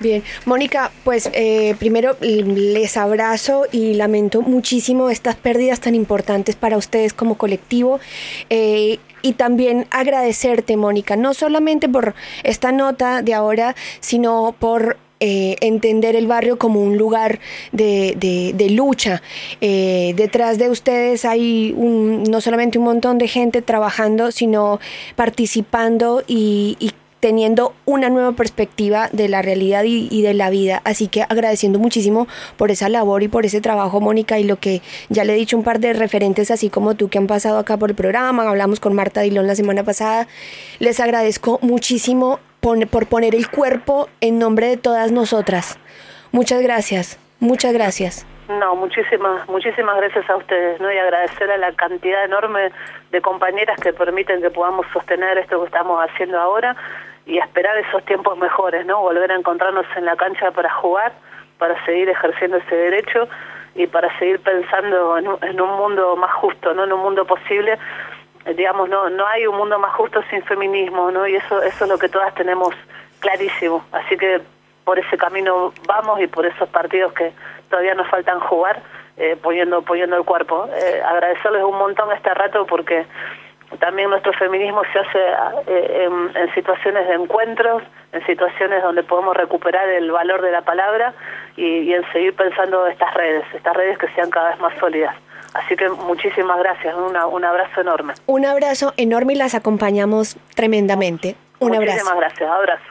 Bien, 0.00 0.22
Mónica, 0.46 0.92
pues 1.04 1.28
eh, 1.34 1.74
primero 1.78 2.16
les 2.22 2.96
abrazo 2.96 3.66
y 3.70 3.92
lamento 3.92 4.40
muchísimo 4.40 5.10
estas 5.10 5.36
pérdidas 5.36 5.78
tan 5.80 5.94
importantes 5.94 6.56
para 6.56 6.78
ustedes 6.78 7.12
como 7.12 7.36
colectivo. 7.36 8.00
Eh, 8.48 8.98
y 9.20 9.34
también 9.34 9.86
agradecerte, 9.90 10.78
Mónica, 10.78 11.16
no 11.16 11.34
solamente 11.34 11.86
por 11.86 12.14
esta 12.44 12.72
nota 12.72 13.20
de 13.20 13.34
ahora, 13.34 13.76
sino 14.00 14.54
por 14.58 14.96
eh, 15.22 15.56
entender 15.60 16.16
el 16.16 16.26
barrio 16.26 16.56
como 16.58 16.80
un 16.80 16.96
lugar 16.96 17.38
de, 17.70 18.66
lucha. 18.70 19.20
detrás 19.60 20.56
de 20.56 20.70
ustedes 20.70 21.26
hay 21.26 21.74
un, 21.76 22.22
no 22.22 22.40
solamente 22.40 22.78
un 22.78 22.84
montón 22.84 23.18
de 23.18 23.28
gente 23.28 23.60
trabajando, 23.60 24.32
sino 24.32 24.80
participando 25.14 26.22
y, 26.26 26.78
y 26.80 26.92
teniendo 27.20 27.74
una 27.84 28.08
nueva 28.08 28.32
perspectiva 28.32 29.08
de 29.12 29.28
la 29.28 29.42
realidad 29.42 29.84
y, 29.84 30.22
de 30.22 30.34
la 30.34 30.50
vida. 30.50 30.80
Así 30.84 31.08
que 31.08 31.22
agradeciendo 31.22 31.78
muchísimo 31.78 32.26
por 32.56 32.70
esa 32.70 32.88
labor 32.88 33.22
y 33.22 33.28
por 33.28 33.44
ese 33.44 33.60
trabajo, 33.60 34.00
Mónica, 34.00 34.38
y 34.38 34.44
lo 34.44 34.56
que 34.56 34.80
ya 35.08 35.24
le 35.24 35.34
he 35.34 35.36
dicho 35.36 35.56
un 35.56 35.64
par 35.64 35.78
de 35.78 35.92
referentes, 35.92 36.50
así 36.50 36.70
como 36.70 36.94
tú 36.94 37.08
que 37.08 37.18
han 37.18 37.26
pasado 37.26 37.58
acá 37.58 37.76
por 37.76 37.90
el 37.90 37.96
programa, 37.96 38.48
hablamos 38.48 38.80
con 38.80 38.94
Marta 38.94 39.20
Dilón 39.20 39.46
la 39.46 39.54
semana 39.54 39.84
pasada. 39.84 40.26
Les 40.78 40.98
agradezco 40.98 41.58
muchísimo 41.62 42.40
por, 42.60 42.86
por 42.88 43.06
poner 43.06 43.34
el 43.34 43.50
cuerpo 43.50 44.08
en 44.20 44.38
nombre 44.38 44.68
de 44.68 44.76
todas 44.76 45.12
nosotras. 45.12 45.78
Muchas 46.32 46.62
gracias, 46.62 47.18
muchas 47.38 47.72
gracias. 47.72 48.26
No, 48.48 48.74
muchísimas, 48.74 49.48
muchísimas 49.48 49.96
gracias 49.98 50.28
a 50.28 50.36
ustedes, 50.36 50.80
¿no? 50.80 50.92
Y 50.92 50.98
agradecer 50.98 51.48
a 51.52 51.56
la 51.56 51.72
cantidad 51.72 52.24
enorme 52.24 52.72
de 53.12 53.20
compañeras 53.20 53.78
que 53.80 53.92
permiten 53.92 54.42
que 54.42 54.50
podamos 54.50 54.86
sostener 54.92 55.38
esto 55.38 55.60
que 55.60 55.66
estamos 55.66 56.00
haciendo 56.04 56.38
ahora 56.38 56.76
y 57.30 57.38
esperar 57.38 57.76
esos 57.78 58.04
tiempos 58.06 58.36
mejores, 58.38 58.84
¿no? 58.86 59.00
Volver 59.02 59.30
a 59.30 59.36
encontrarnos 59.36 59.86
en 59.94 60.04
la 60.04 60.16
cancha 60.16 60.50
para 60.50 60.68
jugar, 60.74 61.12
para 61.58 61.82
seguir 61.84 62.08
ejerciendo 62.08 62.56
ese 62.56 62.74
derecho 62.74 63.28
y 63.76 63.86
para 63.86 64.18
seguir 64.18 64.40
pensando 64.40 65.16
en 65.16 65.60
un, 65.60 65.70
mundo 65.78 66.16
más 66.16 66.32
justo, 66.34 66.74
¿no? 66.74 66.82
En 66.84 66.92
un 66.92 67.00
mundo 67.00 67.24
posible. 67.24 67.78
Eh, 68.46 68.54
digamos, 68.54 68.88
no 68.88 69.08
no 69.10 69.24
hay 69.28 69.46
un 69.46 69.56
mundo 69.56 69.78
más 69.78 69.94
justo 69.94 70.20
sin 70.28 70.42
feminismo, 70.42 71.12
¿no? 71.12 71.24
Y 71.28 71.36
eso 71.36 71.62
eso 71.62 71.84
es 71.84 71.90
lo 71.90 71.98
que 71.98 72.08
todas 72.08 72.34
tenemos 72.34 72.74
clarísimo. 73.20 73.84
Así 73.92 74.16
que 74.16 74.40
por 74.84 74.98
ese 74.98 75.16
camino 75.16 75.72
vamos 75.86 76.20
y 76.20 76.26
por 76.26 76.44
esos 76.46 76.68
partidos 76.70 77.12
que 77.12 77.32
todavía 77.68 77.94
nos 77.94 78.08
faltan 78.08 78.40
jugar, 78.40 78.82
eh, 79.16 79.36
poniendo 79.40 79.82
poniendo 79.82 80.16
el 80.16 80.24
cuerpo. 80.24 80.68
Eh, 80.74 81.00
agradecerles 81.00 81.62
un 81.62 81.78
montón 81.78 82.10
este 82.10 82.34
rato 82.34 82.66
porque 82.66 83.06
también 83.78 84.10
nuestro 84.10 84.32
feminismo 84.32 84.82
se 84.92 84.98
hace 84.98 85.18
eh, 85.66 86.08
en, 86.34 86.54
situaciones 86.54 87.06
de 87.06 87.14
encuentros, 87.14 87.82
en 88.12 88.24
situaciones 88.26 88.82
donde 88.82 89.02
podemos 89.02 89.36
recuperar 89.36 89.88
el 89.88 90.10
valor 90.10 90.42
de 90.42 90.50
la 90.50 90.62
palabra 90.62 91.14
y, 91.56 91.92
en 91.92 92.02
seguir 92.12 92.34
pensando 92.34 92.86
estas 92.86 93.14
redes, 93.14 93.44
estas 93.54 93.76
redes 93.76 93.98
que 93.98 94.08
sean 94.08 94.30
cada 94.30 94.50
vez 94.50 94.60
más 94.60 94.76
sólidas. 94.78 95.14
Así 95.54 95.76
que 95.76 95.88
muchísimas 95.88 96.58
gracias, 96.58 96.94
un 96.94 97.44
abrazo 97.44 97.80
enorme. 97.80 98.14
Un 98.26 98.44
abrazo 98.44 98.92
enorme 98.96 99.32
y 99.32 99.36
las 99.36 99.54
acompañamos 99.54 100.36
tremendamente. 100.54 101.36
Un 101.60 101.72
Muchísimas 101.72 102.16
gracias, 102.16 102.48
abrazo. 102.48 102.89